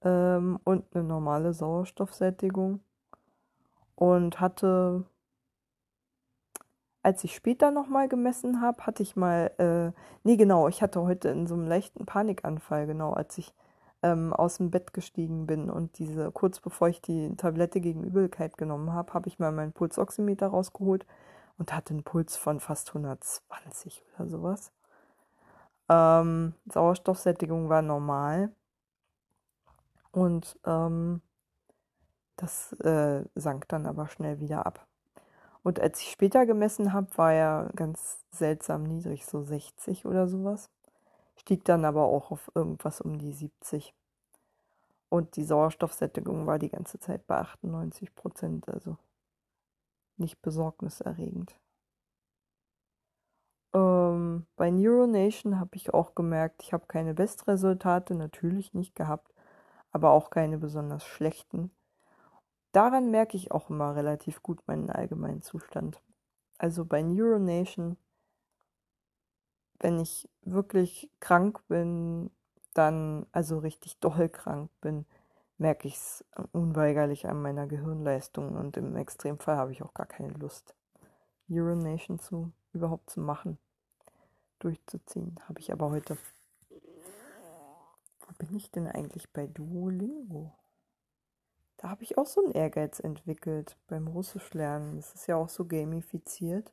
ähm, 0.00 0.58
und 0.64 0.92
eine 0.92 1.04
normale 1.04 1.52
Sauerstoffsättigung 1.52 2.80
und 3.96 4.40
hatte, 4.40 5.04
als 7.02 7.24
ich 7.24 7.34
später 7.34 7.70
nochmal 7.70 8.08
gemessen 8.08 8.60
habe, 8.60 8.86
hatte 8.86 9.02
ich 9.02 9.16
mal, 9.16 9.50
äh, 9.58 9.92
nee 10.24 10.36
genau, 10.36 10.68
ich 10.68 10.82
hatte 10.82 11.02
heute 11.02 11.28
in 11.28 11.46
so 11.46 11.54
einem 11.54 11.66
leichten 11.66 12.06
Panikanfall, 12.06 12.86
genau, 12.86 13.12
als 13.12 13.38
ich 13.38 13.54
ähm, 14.02 14.32
aus 14.32 14.56
dem 14.58 14.70
Bett 14.70 14.92
gestiegen 14.92 15.46
bin 15.46 15.70
und 15.70 15.98
diese, 15.98 16.30
kurz 16.32 16.60
bevor 16.60 16.88
ich 16.88 17.00
die 17.00 17.34
Tablette 17.36 17.80
gegen 17.80 18.04
Übelkeit 18.04 18.56
genommen 18.58 18.92
habe, 18.92 19.14
habe 19.14 19.28
ich 19.28 19.38
mal 19.38 19.52
meinen 19.52 19.72
Pulsoximeter 19.72 20.48
rausgeholt 20.48 21.06
und 21.58 21.72
hatte 21.72 21.94
einen 21.94 22.04
Puls 22.04 22.36
von 22.36 22.60
fast 22.60 22.88
120 22.90 24.02
oder 24.16 24.28
sowas. 24.28 24.72
Ähm, 25.88 26.54
Sauerstoffsättigung 26.66 27.68
war 27.68 27.82
normal. 27.82 28.50
Und 30.10 30.58
ähm, 30.66 31.22
das 32.42 32.72
äh, 32.80 33.24
sank 33.36 33.68
dann 33.68 33.86
aber 33.86 34.08
schnell 34.08 34.40
wieder 34.40 34.66
ab. 34.66 34.86
Und 35.62 35.78
als 35.78 36.00
ich 36.00 36.10
später 36.10 36.44
gemessen 36.44 36.92
habe, 36.92 37.06
war 37.16 37.32
er 37.32 37.70
ganz 37.76 38.18
seltsam 38.32 38.82
niedrig, 38.82 39.24
so 39.26 39.42
60 39.42 40.06
oder 40.06 40.26
sowas. 40.26 40.68
Stieg 41.36 41.64
dann 41.64 41.84
aber 41.84 42.04
auch 42.04 42.32
auf 42.32 42.50
irgendwas 42.54 43.00
um 43.00 43.18
die 43.18 43.32
70. 43.32 43.94
Und 45.08 45.36
die 45.36 45.44
Sauerstoffsättigung 45.44 46.46
war 46.46 46.58
die 46.58 46.70
ganze 46.70 46.98
Zeit 46.98 47.26
bei 47.28 47.36
98 47.38 48.14
Prozent, 48.14 48.68
also 48.68 48.96
nicht 50.16 50.42
besorgniserregend. 50.42 51.54
Ähm, 53.72 54.46
bei 54.56 54.70
Neuronation 54.70 55.60
habe 55.60 55.76
ich 55.76 55.94
auch 55.94 56.16
gemerkt, 56.16 56.62
ich 56.62 56.72
habe 56.72 56.86
keine 56.88 57.14
Bestresultate, 57.14 58.14
natürlich 58.16 58.74
nicht 58.74 58.96
gehabt, 58.96 59.32
aber 59.92 60.10
auch 60.10 60.30
keine 60.30 60.58
besonders 60.58 61.04
schlechten 61.06 61.70
daran 62.72 63.10
merke 63.10 63.36
ich 63.36 63.52
auch 63.52 63.70
immer 63.70 63.94
relativ 63.94 64.42
gut 64.42 64.66
meinen 64.66 64.90
allgemeinen 64.90 65.42
Zustand. 65.42 66.02
Also 66.58 66.84
bei 66.84 67.02
Neuronation, 67.02 67.96
wenn 69.78 69.98
ich 70.00 70.28
wirklich 70.42 71.10
krank 71.20 71.62
bin, 71.68 72.30
dann, 72.74 73.26
also 73.32 73.58
richtig 73.58 73.98
doll 73.98 74.28
krank 74.28 74.70
bin, 74.80 75.06
merke 75.58 75.88
ich 75.88 75.94
es 75.94 76.24
unweigerlich 76.52 77.28
an 77.28 77.40
meiner 77.40 77.66
Gehirnleistung 77.66 78.56
und 78.56 78.76
im 78.76 78.96
Extremfall 78.96 79.56
habe 79.56 79.72
ich 79.72 79.82
auch 79.82 79.94
gar 79.94 80.06
keine 80.06 80.32
Lust, 80.32 80.74
Neuronation 81.48 82.18
zu 82.18 82.52
überhaupt 82.72 83.10
zu 83.10 83.20
machen, 83.20 83.58
durchzuziehen. 84.58 85.38
Habe 85.48 85.60
ich 85.60 85.72
aber 85.72 85.90
heute. 85.90 86.16
Wo 88.20 88.32
bin 88.38 88.56
ich 88.56 88.70
denn 88.70 88.86
eigentlich 88.86 89.30
bei 89.30 89.46
Duolingo? 89.46 90.52
Da 91.82 91.88
habe 91.88 92.04
ich 92.04 92.16
auch 92.16 92.26
so 92.26 92.40
einen 92.44 92.52
Ehrgeiz 92.52 93.00
entwickelt 93.00 93.76
beim 93.88 94.06
Russisch 94.06 94.54
lernen. 94.54 94.94
Das 94.94 95.14
ist 95.14 95.26
ja 95.26 95.34
auch 95.34 95.48
so 95.48 95.64
gamifiziert. 95.66 96.72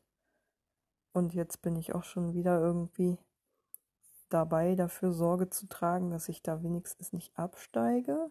Und 1.13 1.33
jetzt 1.33 1.63
bin 1.63 1.75
ich 1.75 1.95
auch 1.95 2.03
schon 2.03 2.35
wieder 2.35 2.59
irgendwie 2.59 3.17
dabei, 4.29 4.75
dafür 4.75 5.11
Sorge 5.11 5.49
zu 5.49 5.67
tragen, 5.67 6.11
dass 6.11 6.29
ich 6.29 6.43
da 6.43 6.61
wenigstens 6.61 7.11
nicht 7.11 7.35
absteige. 7.39 8.29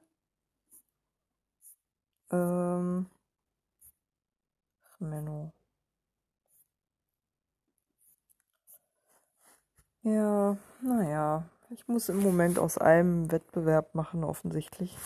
Ähm. 2.30 3.06
Ach, 4.84 5.00
Menno. 5.00 5.52
Ja, 10.02 10.56
naja. 10.80 11.44
Ich 11.70 11.88
muss 11.88 12.08
im 12.08 12.20
Moment 12.20 12.60
aus 12.60 12.78
allem 12.78 13.32
Wettbewerb 13.32 13.96
machen, 13.96 14.22
offensichtlich 14.22 14.96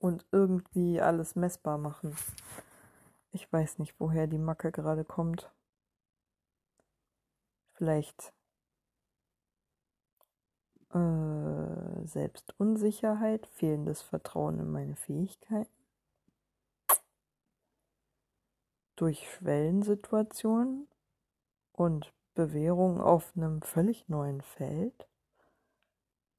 und 0.00 0.26
irgendwie 0.32 1.00
alles 1.00 1.36
messbar 1.36 1.78
machen. 1.78 2.16
Ich 3.32 3.52
weiß 3.52 3.78
nicht, 3.78 3.94
woher 4.00 4.26
die 4.26 4.38
Macke 4.38 4.72
gerade 4.72 5.04
kommt. 5.04 5.52
Vielleicht 7.74 8.32
äh, 10.92 12.06
Selbstunsicherheit, 12.06 13.46
fehlendes 13.46 14.02
Vertrauen 14.02 14.58
in 14.58 14.72
meine 14.72 14.96
Fähigkeiten. 14.96 15.70
Durch 18.96 19.30
Schwellensituationen 19.30 20.88
und 21.72 22.12
Bewährung 22.34 23.00
auf 23.00 23.32
einem 23.36 23.62
völlig 23.62 24.08
neuen 24.08 24.40
Feld. 24.40 25.08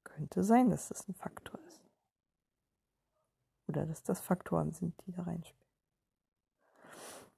Könnte 0.04 0.44
sein, 0.44 0.70
dass 0.70 0.88
das 0.88 1.08
ein 1.08 1.14
Faktor 1.14 1.58
ist. 1.66 1.91
Oder 3.72 3.86
dass 3.86 4.02
das 4.02 4.20
Faktoren 4.20 4.72
sind, 4.72 4.94
die 5.06 5.12
da 5.12 5.22
reinspielen. 5.22 5.66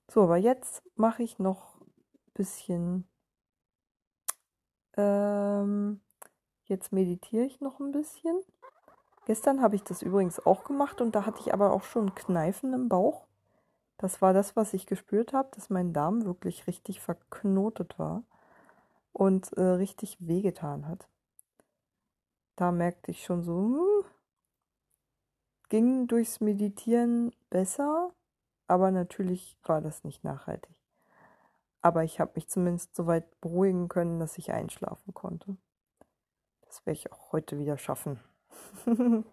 So, 0.08 0.24
aber 0.24 0.36
jetzt 0.36 0.82
mache 0.96 1.22
ich 1.22 1.38
noch 1.38 1.80
ein 1.80 2.32
bisschen. 2.34 3.08
Ähm, 4.96 6.00
jetzt 6.64 6.92
meditiere 6.92 7.44
ich 7.44 7.60
noch 7.60 7.78
ein 7.78 7.92
bisschen. 7.92 8.36
Gestern 9.26 9.62
habe 9.62 9.76
ich 9.76 9.84
das 9.84 10.02
übrigens 10.02 10.44
auch 10.44 10.64
gemacht 10.64 11.00
und 11.00 11.14
da 11.14 11.24
hatte 11.24 11.40
ich 11.40 11.54
aber 11.54 11.72
auch 11.72 11.84
schon 11.84 12.16
Kneifen 12.16 12.72
im 12.74 12.88
Bauch. 12.88 13.26
Das 13.96 14.20
war 14.20 14.32
das, 14.32 14.56
was 14.56 14.74
ich 14.74 14.86
gespürt 14.86 15.32
habe, 15.32 15.50
dass 15.52 15.70
mein 15.70 15.92
Darm 15.92 16.24
wirklich 16.24 16.66
richtig 16.66 17.00
verknotet 17.00 17.96
war 17.98 18.24
und 19.12 19.52
äh, 19.52 19.62
richtig 19.62 20.16
wehgetan 20.18 20.88
hat. 20.88 21.08
Da 22.56 22.72
merkte 22.72 23.12
ich 23.12 23.24
schon 23.24 23.44
so, 23.44 23.56
hm, 23.56 24.04
ging 25.74 26.06
durchs 26.06 26.38
Meditieren 26.38 27.34
besser, 27.50 28.12
aber 28.68 28.92
natürlich 28.92 29.58
war 29.64 29.80
das 29.80 30.04
nicht 30.04 30.22
nachhaltig. 30.22 30.72
Aber 31.80 32.04
ich 32.04 32.20
habe 32.20 32.30
mich 32.36 32.48
zumindest 32.48 32.94
so 32.94 33.08
weit 33.08 33.40
beruhigen 33.40 33.88
können, 33.88 34.20
dass 34.20 34.38
ich 34.38 34.52
einschlafen 34.52 35.12
konnte. 35.14 35.56
Das 36.60 36.86
werde 36.86 36.98
ich 37.00 37.10
auch 37.10 37.32
heute 37.32 37.58
wieder 37.58 37.76
schaffen. 37.76 38.20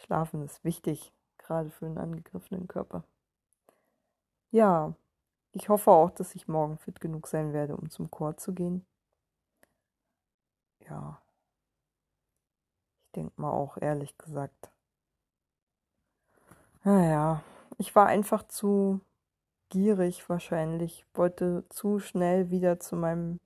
Schlafen 0.00 0.42
ist 0.42 0.64
wichtig, 0.64 1.12
gerade 1.36 1.70
für 1.70 1.86
einen 1.86 1.98
angegriffenen 1.98 2.66
Körper. 2.66 3.04
Ja, 4.50 4.96
ich 5.52 5.68
hoffe 5.68 5.92
auch, 5.92 6.10
dass 6.10 6.34
ich 6.34 6.48
morgen 6.48 6.76
fit 6.76 7.00
genug 7.00 7.28
sein 7.28 7.52
werde, 7.52 7.76
um 7.76 7.88
zum 7.88 8.10
Chor 8.10 8.36
zu 8.36 8.52
gehen. 8.52 8.84
Ja, 10.80 11.22
ich 13.04 13.12
denke 13.12 13.40
mal 13.40 13.52
auch, 13.52 13.76
ehrlich 13.76 14.18
gesagt. 14.18 14.72
Naja, 16.88 17.42
ich 17.76 17.94
war 17.94 18.06
einfach 18.06 18.48
zu 18.48 19.02
gierig 19.68 20.26
wahrscheinlich, 20.30 21.04
wollte 21.12 21.66
zu 21.68 21.98
schnell 21.98 22.48
wieder 22.50 22.80
zu 22.80 22.96
meinem 22.96 23.40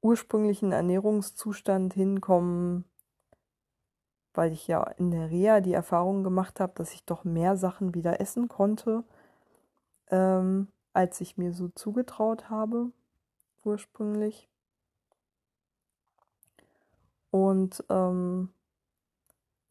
ursprünglichen 0.00 0.70
Ernährungszustand 0.70 1.94
hinkommen, 1.94 2.84
weil 4.32 4.52
ich 4.52 4.68
ja 4.68 4.84
in 4.84 5.10
der 5.10 5.28
Reha 5.28 5.60
die 5.60 5.72
Erfahrung 5.72 6.22
gemacht 6.22 6.60
habe, 6.60 6.72
dass 6.76 6.94
ich 6.94 7.04
doch 7.04 7.24
mehr 7.24 7.56
Sachen 7.56 7.94
wieder 7.96 8.20
essen 8.20 8.46
konnte, 8.46 9.02
ähm, 10.06 10.68
als 10.92 11.20
ich 11.20 11.36
mir 11.36 11.52
so 11.52 11.66
zugetraut 11.66 12.48
habe 12.48 12.92
ursprünglich. 13.64 14.48
Und 17.32 17.82
ähm, 17.90 18.50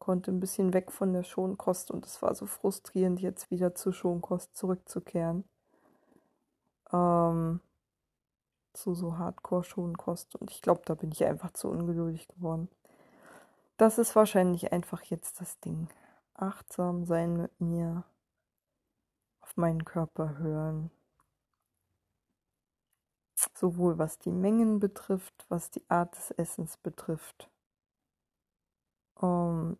konnte 0.08 0.30
ein 0.30 0.40
bisschen 0.40 0.72
weg 0.72 0.90
von 0.90 1.12
der 1.12 1.22
Schonkost 1.22 1.90
und 1.90 2.06
es 2.06 2.22
war 2.22 2.34
so 2.34 2.46
frustrierend, 2.46 3.20
jetzt 3.20 3.50
wieder 3.50 3.74
zur 3.74 3.92
Schonkost 3.92 4.56
zurückzukehren. 4.56 5.44
Ähm, 6.90 7.60
zu 8.72 8.94
so 8.94 9.18
Hardcore-Schonkost 9.18 10.34
und 10.36 10.50
ich 10.50 10.62
glaube, 10.62 10.80
da 10.86 10.94
bin 10.94 11.12
ich 11.12 11.26
einfach 11.26 11.50
zu 11.50 11.68
ungeduldig 11.68 12.26
geworden. 12.26 12.70
Das 13.76 13.98
ist 13.98 14.16
wahrscheinlich 14.16 14.72
einfach 14.72 15.02
jetzt 15.02 15.42
das 15.42 15.60
Ding. 15.60 15.90
Achtsam 16.32 17.04
sein 17.04 17.36
mit 17.36 17.60
mir, 17.60 18.02
auf 19.42 19.58
meinen 19.58 19.84
Körper 19.84 20.38
hören. 20.38 20.90
Sowohl 23.54 23.98
was 23.98 24.18
die 24.18 24.32
Mengen 24.32 24.80
betrifft, 24.80 25.44
was 25.50 25.70
die 25.70 25.84
Art 25.90 26.16
des 26.16 26.30
Essens 26.30 26.78
betrifft. 26.78 27.50
Um, 29.16 29.76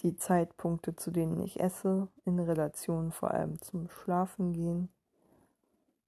die 0.00 0.16
Zeitpunkte, 0.16 0.96
zu 0.96 1.10
denen 1.10 1.40
ich 1.40 1.60
esse, 1.60 2.08
in 2.24 2.38
Relation 2.38 3.12
vor 3.12 3.30
allem 3.30 3.60
zum 3.62 3.88
Schlafengehen. 3.88 4.88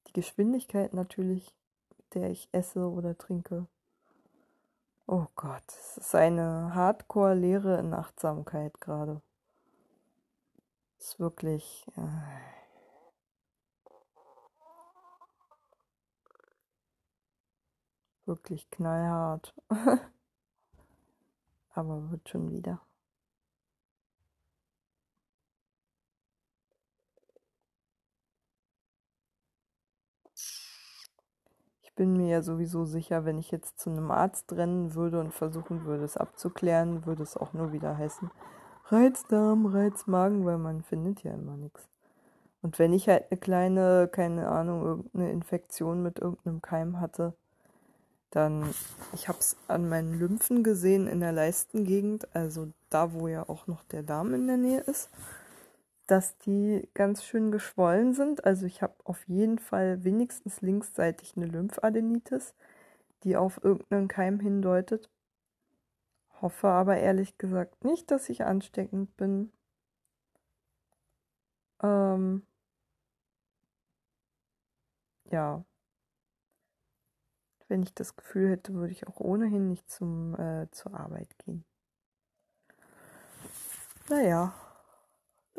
Die 0.07 0.13
Geschwindigkeit 0.13 0.95
natürlich, 0.95 1.55
mit 1.97 2.15
der 2.15 2.31
ich 2.31 2.49
esse 2.53 2.91
oder 2.91 3.17
trinke. 3.17 3.67
Oh 5.07 5.27
Gott, 5.37 5.63
es 5.69 5.97
ist 5.97 6.15
eine 6.15 6.75
Hardcore-Lehre 6.75 7.79
in 7.79 7.95
Achtsamkeit 7.95 8.81
gerade. 8.81 9.23
Es 10.99 11.09
ist 11.09 11.21
wirklich. 11.21 11.87
Äh 11.97 12.59
wirklich 18.29 18.71
knallhart. 18.71 19.55
Aber 21.75 22.11
wird 22.11 22.29
schon 22.29 22.51
wieder. 22.53 22.81
Bin 31.99 32.17
mir 32.17 32.29
ja 32.29 32.43
sowieso 32.43 32.85
sicher, 32.85 33.25
wenn 33.25 33.39
ich 33.39 33.51
jetzt 33.51 33.81
zu 33.81 33.91
einem 33.91 34.13
Arzt 34.13 34.53
rennen 34.53 34.95
würde 34.95 35.19
und 35.19 35.35
versuchen 35.35 35.85
würde, 35.85 36.05
es 36.05 36.17
abzuklären, 36.17 37.05
würde 37.07 37.25
es 37.25 37.37
auch 37.37 37.53
nur 37.53 37.73
wieder 37.73 37.99
heißen, 37.99 38.31
Reizdarm, 38.87 39.67
Reizmagen, 39.67 40.47
weil 40.47 40.59
man 40.59 40.83
findet 40.83 41.25
ja 41.25 41.35
immer 41.35 41.57
nichts. 41.57 41.89
Und 42.63 42.79
wenn 42.79 42.93
ich 42.93 43.09
halt 43.09 43.25
eine 43.31 43.41
kleine, 43.41 44.09
keine 44.11 44.49
Ahnung, 44.49 44.83
irgendeine 44.83 45.33
Infektion 45.33 46.03
mit 46.05 46.21
irgendeinem 46.21 46.63
Keim 46.63 47.01
hatte, 47.01 47.35
dann, 48.31 48.73
ich 49.13 49.27
habe 49.27 49.41
es 49.41 49.57
an 49.67 49.89
meinen 49.89 50.21
Lymphen 50.21 50.63
gesehen 50.63 51.09
in 51.09 51.19
der 51.19 51.33
Leistengegend, 51.33 52.29
also 52.33 52.69
da, 52.91 53.13
wo 53.13 53.27
ja 53.27 53.49
auch 53.49 53.67
noch 53.67 53.83
der 53.85 54.05
Darm 54.05 54.35
in 54.35 54.47
der 54.47 54.57
Nähe 54.57 54.81
ist 54.81 55.11
dass 56.09 56.39
die 56.39 56.89
ganz 56.95 57.23
schön 57.23 57.53
geschwollen 57.53 58.15
sind. 58.15 58.45
Also 58.45 58.67
ich 58.67 58.83
habe 58.83 58.95
auf 59.05 59.29
jeden 59.29 59.59
Fall 59.59 60.05
wenigstens 60.05 60.63
linksseitig 60.63 61.37
eine 61.37 61.47
Lymphadenitis, 61.47 62.55
die 63.25 63.37
auf 63.37 63.63
irgendeinen 63.63 64.09
Keim 64.09 64.41
hindeutet. 64.41 65.11
Hoffe 66.41 66.69
aber 66.69 66.97
ehrlich 66.97 67.37
gesagt 67.37 67.85
nicht, 67.85 68.11
dass 68.11 68.31
ich 68.31 68.45
ansteckend 68.45 69.17
bin. 69.19 69.53
Ähm 71.83 72.43
ja. 75.31 75.63
Wenn 77.69 77.83
ich 77.83 77.93
das 77.95 78.17
Gefühl 78.17 78.51
hätte, 78.51 78.73
würde 78.73 78.93
ich 78.93 79.07
auch 79.09 79.21
ohnehin 79.21 79.69
nicht 79.69 79.91
zum, 79.91 80.35
äh, 80.41 80.71
zur 80.71 80.95
Arbeit 80.95 81.37
gehen. 81.39 81.67
Naja 84.09 84.55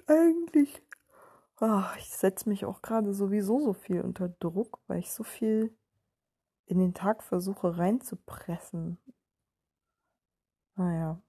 eigentlich. 0.09 0.81
Ach, 1.57 1.97
ich 1.97 2.09
setze 2.09 2.49
mich 2.49 2.65
auch 2.65 2.81
gerade 2.81 3.13
sowieso 3.13 3.59
so 3.59 3.73
viel 3.73 4.01
unter 4.01 4.29
Druck, 4.29 4.79
weil 4.87 4.99
ich 4.99 5.11
so 5.11 5.23
viel 5.23 5.75
in 6.65 6.79
den 6.79 6.93
Tag 6.93 7.23
versuche 7.23 7.77
reinzupressen. 7.77 8.97
Naja. 10.75 11.21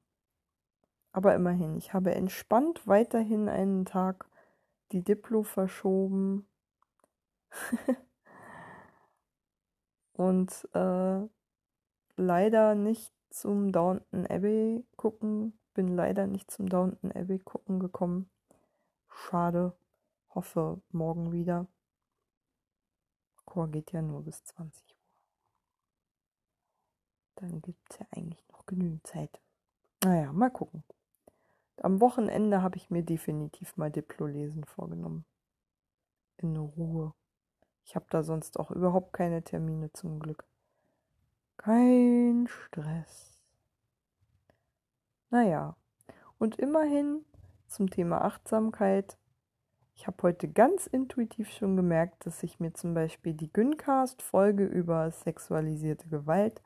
Aber 1.12 1.34
immerhin, 1.34 1.76
ich 1.76 1.92
habe 1.92 2.14
entspannt 2.14 2.86
weiterhin 2.86 3.48
einen 3.48 3.84
Tag 3.84 4.28
die 4.92 5.02
Diplo 5.02 5.42
verschoben. 5.42 6.46
Und 10.12 10.68
äh, 10.74 11.20
leider 12.16 12.74
nicht 12.74 13.12
zum 13.30 13.72
Downton 13.72 14.26
Abbey 14.26 14.84
gucken. 14.96 15.58
Bin 15.74 15.88
leider 15.88 16.26
nicht 16.26 16.50
zum 16.50 16.68
Downton 16.68 17.10
Abbey 17.12 17.38
gucken 17.38 17.80
gekommen. 17.80 18.30
Schade. 19.20 19.76
Hoffe 20.34 20.80
morgen 20.90 21.30
wieder. 21.30 21.66
Chor 23.44 23.68
geht 23.68 23.92
ja 23.92 24.00
nur 24.00 24.22
bis 24.22 24.42
20 24.44 24.82
Uhr. 24.88 24.96
Dann 27.36 27.60
gibt 27.60 27.78
es 27.90 27.98
ja 27.98 28.06
eigentlich 28.12 28.42
noch 28.48 28.64
genügend 28.66 29.06
Zeit. 29.06 29.40
Naja, 30.02 30.32
mal 30.32 30.50
gucken. 30.50 30.84
Am 31.82 32.00
Wochenende 32.00 32.62
habe 32.62 32.76
ich 32.76 32.90
mir 32.90 33.02
definitiv 33.02 33.76
mal 33.76 33.90
Diplo-Lesen 33.90 34.64
vorgenommen. 34.64 35.24
In 36.38 36.56
Ruhe. 36.56 37.12
Ich 37.84 37.94
habe 37.96 38.06
da 38.10 38.22
sonst 38.22 38.58
auch 38.58 38.70
überhaupt 38.70 39.12
keine 39.12 39.42
Termine 39.42 39.92
zum 39.92 40.18
Glück. 40.18 40.44
Kein 41.58 42.48
Stress. 42.48 43.42
Naja, 45.28 45.76
und 46.38 46.58
immerhin 46.58 47.24
zum 47.70 47.88
Thema 47.88 48.22
Achtsamkeit. 48.22 49.16
Ich 49.94 50.06
habe 50.06 50.22
heute 50.22 50.48
ganz 50.48 50.86
intuitiv 50.86 51.50
schon 51.50 51.76
gemerkt, 51.76 52.26
dass 52.26 52.42
ich 52.42 52.58
mir 52.58 52.72
zum 52.72 52.94
Beispiel 52.94 53.34
die 53.34 53.52
Gyncast-Folge 53.52 54.64
über 54.64 55.10
sexualisierte 55.10 56.08
Gewalt 56.08 56.62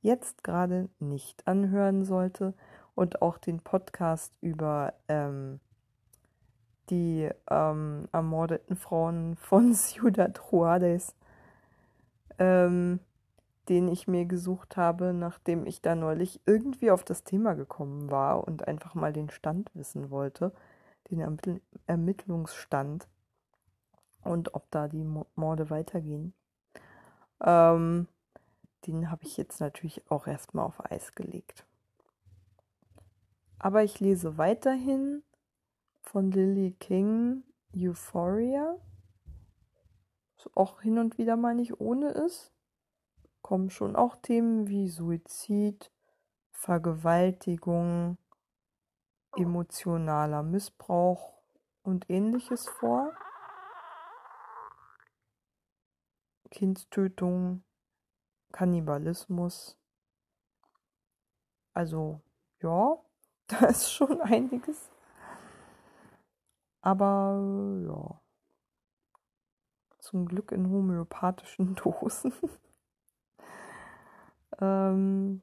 jetzt 0.00 0.44
gerade 0.44 0.88
nicht 0.98 1.46
anhören 1.46 2.04
sollte 2.04 2.54
und 2.94 3.22
auch 3.22 3.38
den 3.38 3.60
Podcast 3.60 4.32
über 4.40 4.94
ähm, 5.08 5.60
die 6.90 7.30
ähm, 7.50 8.08
ermordeten 8.12 8.76
Frauen 8.76 9.36
von 9.36 9.74
Ciudad 9.74 10.38
Juárez 10.38 11.14
ähm, 12.38 13.00
den 13.68 13.88
ich 13.88 14.06
mir 14.06 14.26
gesucht 14.26 14.76
habe, 14.76 15.12
nachdem 15.12 15.66
ich 15.66 15.80
da 15.80 15.94
neulich 15.94 16.40
irgendwie 16.46 16.90
auf 16.90 17.04
das 17.04 17.24
Thema 17.24 17.54
gekommen 17.54 18.10
war 18.10 18.46
und 18.46 18.68
einfach 18.68 18.94
mal 18.94 19.12
den 19.12 19.30
Stand 19.30 19.70
wissen 19.74 20.10
wollte, 20.10 20.52
den 21.10 21.20
Ermittl 21.20 21.60
Ermittlungsstand 21.86 23.08
und 24.22 24.54
ob 24.54 24.70
da 24.70 24.88
die 24.88 25.04
Morde 25.34 25.70
weitergehen. 25.70 26.32
Ähm, 27.42 28.08
den 28.86 29.10
habe 29.10 29.24
ich 29.24 29.36
jetzt 29.36 29.60
natürlich 29.60 30.10
auch 30.10 30.26
erstmal 30.26 30.66
auf 30.66 30.90
Eis 30.90 31.14
gelegt. 31.14 31.66
Aber 33.58 33.82
ich 33.82 34.00
lese 34.00 34.36
weiterhin 34.36 35.22
von 36.02 36.30
Lily 36.30 36.72
King 36.80 37.44
Euphoria, 37.74 38.76
was 40.36 40.50
auch 40.54 40.82
hin 40.82 40.98
und 40.98 41.18
wieder 41.18 41.36
mal 41.36 41.54
nicht 41.54 41.80
ohne 41.80 42.10
ist 42.10 42.53
kommen 43.44 43.68
schon 43.68 43.94
auch 43.94 44.16
Themen 44.16 44.68
wie 44.68 44.88
Suizid, 44.88 45.92
Vergewaltigung, 46.50 48.16
emotionaler 49.36 50.42
Missbrauch 50.42 51.34
und 51.82 52.08
ähnliches 52.08 52.66
vor. 52.66 53.12
Kindstötung, 56.50 57.62
Kannibalismus. 58.50 59.78
Also 61.74 62.22
ja, 62.62 62.96
da 63.48 63.66
ist 63.66 63.92
schon 63.92 64.22
einiges. 64.22 64.90
Aber 66.80 67.42
ja. 67.86 68.20
Zum 69.98 70.24
Glück 70.24 70.50
in 70.50 70.70
homöopathischen 70.70 71.74
Dosen. 71.74 72.32
Ähm, 74.60 75.42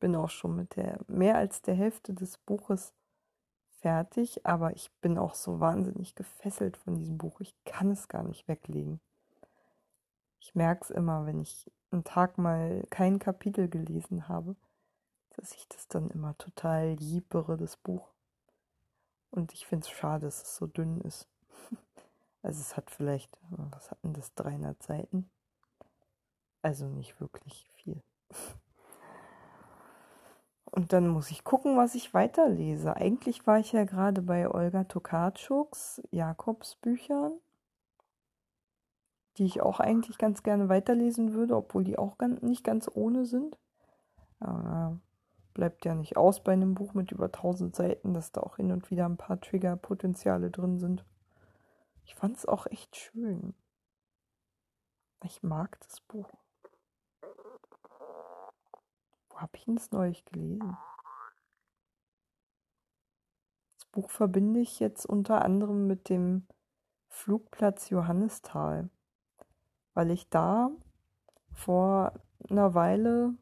bin 0.00 0.16
auch 0.16 0.30
schon 0.30 0.56
mit 0.56 0.76
der 0.76 0.98
mehr 1.06 1.36
als 1.36 1.62
der 1.62 1.74
Hälfte 1.74 2.12
des 2.12 2.38
Buches 2.38 2.92
fertig, 3.80 4.46
aber 4.46 4.72
ich 4.72 4.90
bin 5.00 5.18
auch 5.18 5.34
so 5.34 5.60
wahnsinnig 5.60 6.14
gefesselt 6.14 6.76
von 6.76 6.94
diesem 6.94 7.18
Buch. 7.18 7.40
Ich 7.40 7.54
kann 7.64 7.90
es 7.90 8.08
gar 8.08 8.22
nicht 8.22 8.48
weglegen. 8.48 9.00
Ich 10.40 10.54
merke 10.54 10.84
es 10.84 10.90
immer, 10.90 11.26
wenn 11.26 11.40
ich 11.40 11.70
einen 11.90 12.04
Tag 12.04 12.38
mal 12.38 12.84
kein 12.90 13.18
Kapitel 13.18 13.68
gelesen 13.68 14.28
habe, 14.28 14.56
dass 15.36 15.52
ich 15.54 15.68
das 15.68 15.88
dann 15.88 16.10
immer 16.10 16.36
total 16.38 16.94
liebere, 16.94 17.56
das 17.56 17.76
Buch. 17.76 18.08
Und 19.30 19.52
ich 19.52 19.66
finde 19.66 19.86
es 19.86 19.90
schade, 19.90 20.26
dass 20.26 20.42
es 20.42 20.56
so 20.56 20.66
dünn 20.66 21.00
ist. 21.00 21.28
Also 22.44 22.60
es 22.60 22.76
hat 22.76 22.90
vielleicht, 22.90 23.38
was 23.50 23.92
hatten 23.92 24.14
das, 24.14 24.34
300 24.34 24.82
Seiten? 24.82 25.30
Also 26.60 26.88
nicht 26.88 27.20
wirklich 27.20 27.70
viel. 27.74 28.02
Und 30.64 30.92
dann 30.94 31.08
muss 31.08 31.30
ich 31.30 31.44
gucken, 31.44 31.76
was 31.76 31.94
ich 31.94 32.14
weiterlese. 32.14 32.96
Eigentlich 32.96 33.46
war 33.46 33.58
ich 33.58 33.72
ja 33.72 33.84
gerade 33.84 34.22
bei 34.22 34.48
Olga 34.48 34.84
Tokarczuks 34.84 36.02
Jakobsbüchern, 36.10 37.38
die 39.36 39.44
ich 39.44 39.60
auch 39.60 39.80
eigentlich 39.80 40.16
ganz 40.16 40.42
gerne 40.42 40.70
weiterlesen 40.70 41.34
würde, 41.34 41.56
obwohl 41.56 41.84
die 41.84 41.98
auch 41.98 42.16
nicht 42.40 42.64
ganz 42.64 42.90
ohne 42.92 43.26
sind. 43.26 43.58
Aber 44.40 44.98
bleibt 45.52 45.84
ja 45.84 45.94
nicht 45.94 46.16
aus 46.16 46.42
bei 46.42 46.52
einem 46.52 46.74
Buch 46.74 46.94
mit 46.94 47.12
über 47.12 47.26
1000 47.26 47.76
Seiten, 47.76 48.14
dass 48.14 48.32
da 48.32 48.40
auch 48.40 48.56
hin 48.56 48.72
und 48.72 48.90
wieder 48.90 49.04
ein 49.04 49.18
paar 49.18 49.38
Triggerpotenziale 49.40 50.50
drin 50.50 50.78
sind. 50.78 51.04
Ich 52.04 52.14
fand 52.14 52.38
es 52.38 52.46
auch 52.46 52.66
echt 52.66 52.96
schön. 52.96 53.54
Ich 55.24 55.42
mag 55.42 55.78
das 55.80 56.00
Buch. 56.00 56.30
Wo 59.28 59.31
habe 59.42 59.56
ich 59.56 59.66
es 59.68 59.90
neulich 59.90 60.24
gelesen? 60.24 60.76
Das 63.74 63.86
Buch 63.86 64.08
verbinde 64.08 64.60
ich 64.60 64.78
jetzt 64.78 65.04
unter 65.04 65.42
anderem 65.44 65.88
mit 65.88 66.08
dem 66.08 66.46
Flugplatz 67.08 67.90
Johannisthal, 67.90 68.88
weil 69.94 70.10
ich 70.12 70.30
da 70.30 70.70
vor 71.52 72.12
einer 72.48 72.74
Weile, 72.74 73.34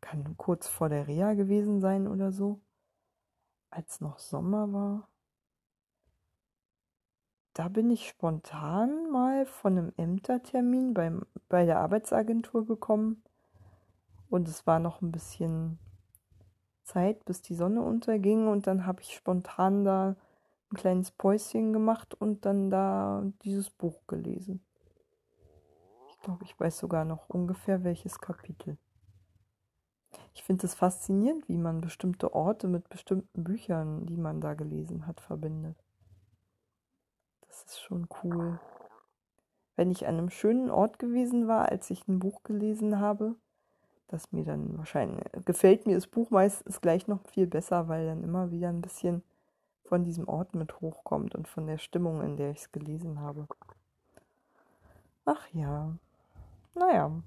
kann 0.00 0.36
kurz 0.36 0.68
vor 0.68 0.88
der 0.88 1.08
Reha 1.08 1.32
gewesen 1.34 1.80
sein 1.80 2.06
oder 2.06 2.30
so, 2.30 2.60
als 3.70 4.00
noch 4.00 4.18
Sommer 4.18 4.72
war, 4.72 5.08
da 7.54 7.68
bin 7.68 7.90
ich 7.90 8.08
spontan 8.08 9.10
mal 9.10 9.46
von 9.46 9.78
einem 9.78 9.92
Ämtertermin 9.96 10.94
beim, 10.94 11.26
bei 11.48 11.64
der 11.64 11.80
Arbeitsagentur 11.80 12.66
gekommen 12.66 13.22
und 14.32 14.48
es 14.48 14.66
war 14.66 14.78
noch 14.78 15.02
ein 15.02 15.12
bisschen 15.12 15.78
Zeit, 16.84 17.24
bis 17.26 17.42
die 17.42 17.54
Sonne 17.54 17.82
unterging. 17.82 18.48
Und 18.48 18.66
dann 18.66 18.86
habe 18.86 19.02
ich 19.02 19.14
spontan 19.14 19.84
da 19.84 20.16
ein 20.70 20.76
kleines 20.76 21.10
Päuschen 21.10 21.74
gemacht 21.74 22.14
und 22.14 22.46
dann 22.46 22.70
da 22.70 23.24
dieses 23.44 23.68
Buch 23.68 24.06
gelesen. 24.06 24.64
Ich 26.08 26.18
glaube, 26.20 26.44
ich 26.44 26.58
weiß 26.58 26.78
sogar 26.78 27.04
noch 27.04 27.28
ungefähr 27.28 27.84
welches 27.84 28.20
Kapitel. 28.20 28.78
Ich 30.32 30.42
finde 30.44 30.64
es 30.64 30.74
faszinierend, 30.74 31.46
wie 31.48 31.58
man 31.58 31.82
bestimmte 31.82 32.32
Orte 32.32 32.68
mit 32.68 32.88
bestimmten 32.88 33.44
Büchern, 33.44 34.06
die 34.06 34.16
man 34.16 34.40
da 34.40 34.54
gelesen 34.54 35.06
hat, 35.06 35.20
verbindet. 35.20 35.76
Das 37.48 37.64
ist 37.64 37.82
schon 37.82 38.08
cool. 38.22 38.58
Wenn 39.76 39.90
ich 39.90 40.06
an 40.06 40.16
einem 40.16 40.30
schönen 40.30 40.70
Ort 40.70 40.98
gewesen 40.98 41.48
war, 41.48 41.68
als 41.68 41.90
ich 41.90 42.08
ein 42.08 42.18
Buch 42.18 42.42
gelesen 42.44 42.98
habe, 42.98 43.36
dass 44.12 44.30
mir 44.30 44.44
dann 44.44 44.76
wahrscheinlich 44.76 45.24
gefällt 45.46 45.86
mir 45.86 45.94
das 45.94 46.06
Buch 46.06 46.28
meistens 46.30 46.82
gleich 46.82 47.08
noch 47.08 47.26
viel 47.28 47.46
besser, 47.46 47.88
weil 47.88 48.06
dann 48.06 48.22
immer 48.22 48.50
wieder 48.50 48.68
ein 48.68 48.82
bisschen 48.82 49.22
von 49.84 50.04
diesem 50.04 50.28
Ort 50.28 50.54
mit 50.54 50.80
hochkommt 50.80 51.34
und 51.34 51.48
von 51.48 51.66
der 51.66 51.78
Stimmung, 51.78 52.20
in 52.20 52.36
der 52.36 52.50
ich 52.50 52.58
es 52.58 52.72
gelesen 52.72 53.20
habe. 53.20 53.46
Ach 55.24 55.48
ja, 55.52 55.96
naja. 56.74 57.22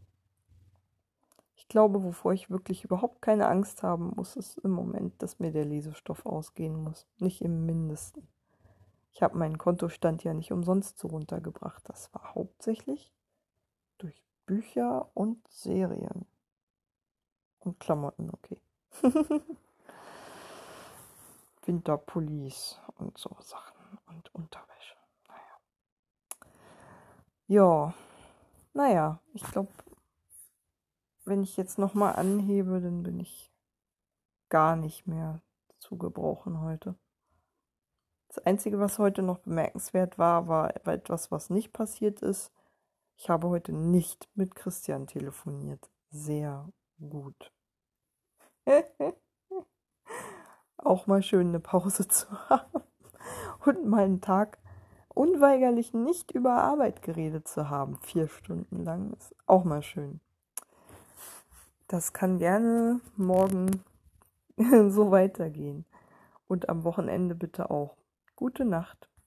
Ich 1.55 1.67
glaube, 1.67 2.03
wovor 2.03 2.33
ich 2.33 2.51
wirklich 2.51 2.83
überhaupt 2.83 3.19
keine 3.19 3.47
Angst 3.47 3.81
haben 3.81 4.13
muss, 4.15 4.35
ist 4.35 4.59
im 4.59 4.71
Moment, 4.71 5.21
dass 5.23 5.39
mir 5.39 5.51
der 5.51 5.65
Lesestoff 5.65 6.23
ausgehen 6.27 6.75
muss. 6.83 7.07
Nicht 7.17 7.41
im 7.41 7.65
mindesten. 7.65 8.27
Ich 9.11 9.23
habe 9.23 9.39
meinen 9.39 9.57
Kontostand 9.57 10.23
ja 10.23 10.35
nicht 10.35 10.51
umsonst 10.51 10.99
so 10.99 11.07
runtergebracht. 11.07 11.89
Das 11.89 12.13
war 12.13 12.35
hauptsächlich 12.35 13.11
durch 13.97 14.21
Bücher 14.45 15.09
und 15.15 15.47
Serien. 15.47 16.27
Und 17.65 17.79
Klamotten, 17.79 18.29
okay. 18.31 18.61
Winterpullis 21.65 22.79
und 22.97 23.17
so 23.17 23.35
Sachen 23.39 23.75
und 24.05 24.33
Unterwäsche. 24.35 24.95
Naja. 25.27 25.57
Ja, 27.47 27.93
naja, 28.73 29.19
ich 29.33 29.41
glaube, 29.43 29.71
wenn 31.25 31.41
ich 31.41 31.57
jetzt 31.57 31.79
nochmal 31.79 32.15
anhebe, 32.15 32.79
dann 32.81 33.01
bin 33.01 33.19
ich 33.19 33.51
gar 34.49 34.75
nicht 34.75 35.07
mehr 35.07 35.41
zu 35.79 35.97
gebrauchen 35.97 36.61
heute. 36.61 36.95
Das 38.27 38.45
Einzige, 38.45 38.79
was 38.79 38.99
heute 38.99 39.23
noch 39.23 39.39
bemerkenswert 39.39 40.19
war, 40.19 40.47
war 40.47 40.75
etwas, 40.85 41.31
was 41.31 41.49
nicht 41.49 41.73
passiert 41.73 42.21
ist. 42.21 42.51
Ich 43.17 43.29
habe 43.29 43.49
heute 43.49 43.71
nicht 43.73 44.29
mit 44.35 44.53
Christian 44.53 45.07
telefoniert. 45.07 45.89
Sehr 46.11 46.69
gut. 46.99 47.54
Auch 50.77 51.07
mal 51.07 51.23
schön 51.23 51.49
eine 51.49 51.59
Pause 51.59 52.07
zu 52.09 52.27
haben 52.49 52.83
und 53.65 53.85
mal 53.85 54.05
einen 54.05 54.21
Tag 54.21 54.59
unweigerlich 55.09 55.93
nicht 55.93 56.31
über 56.31 56.55
Arbeit 56.55 57.01
geredet 57.01 57.47
zu 57.47 57.69
haben, 57.69 57.97
vier 58.01 58.27
Stunden 58.27 58.83
lang, 58.83 59.13
ist 59.13 59.35
auch 59.47 59.63
mal 59.63 59.81
schön. 59.81 60.19
Das 61.87 62.13
kann 62.13 62.39
gerne 62.39 62.99
morgen 63.15 63.83
so 64.89 65.11
weitergehen. 65.11 65.85
Und 66.47 66.69
am 66.69 66.83
Wochenende 66.83 67.33
bitte 67.33 67.71
auch. 67.71 67.95
Gute 68.35 68.65
Nacht. 68.65 69.09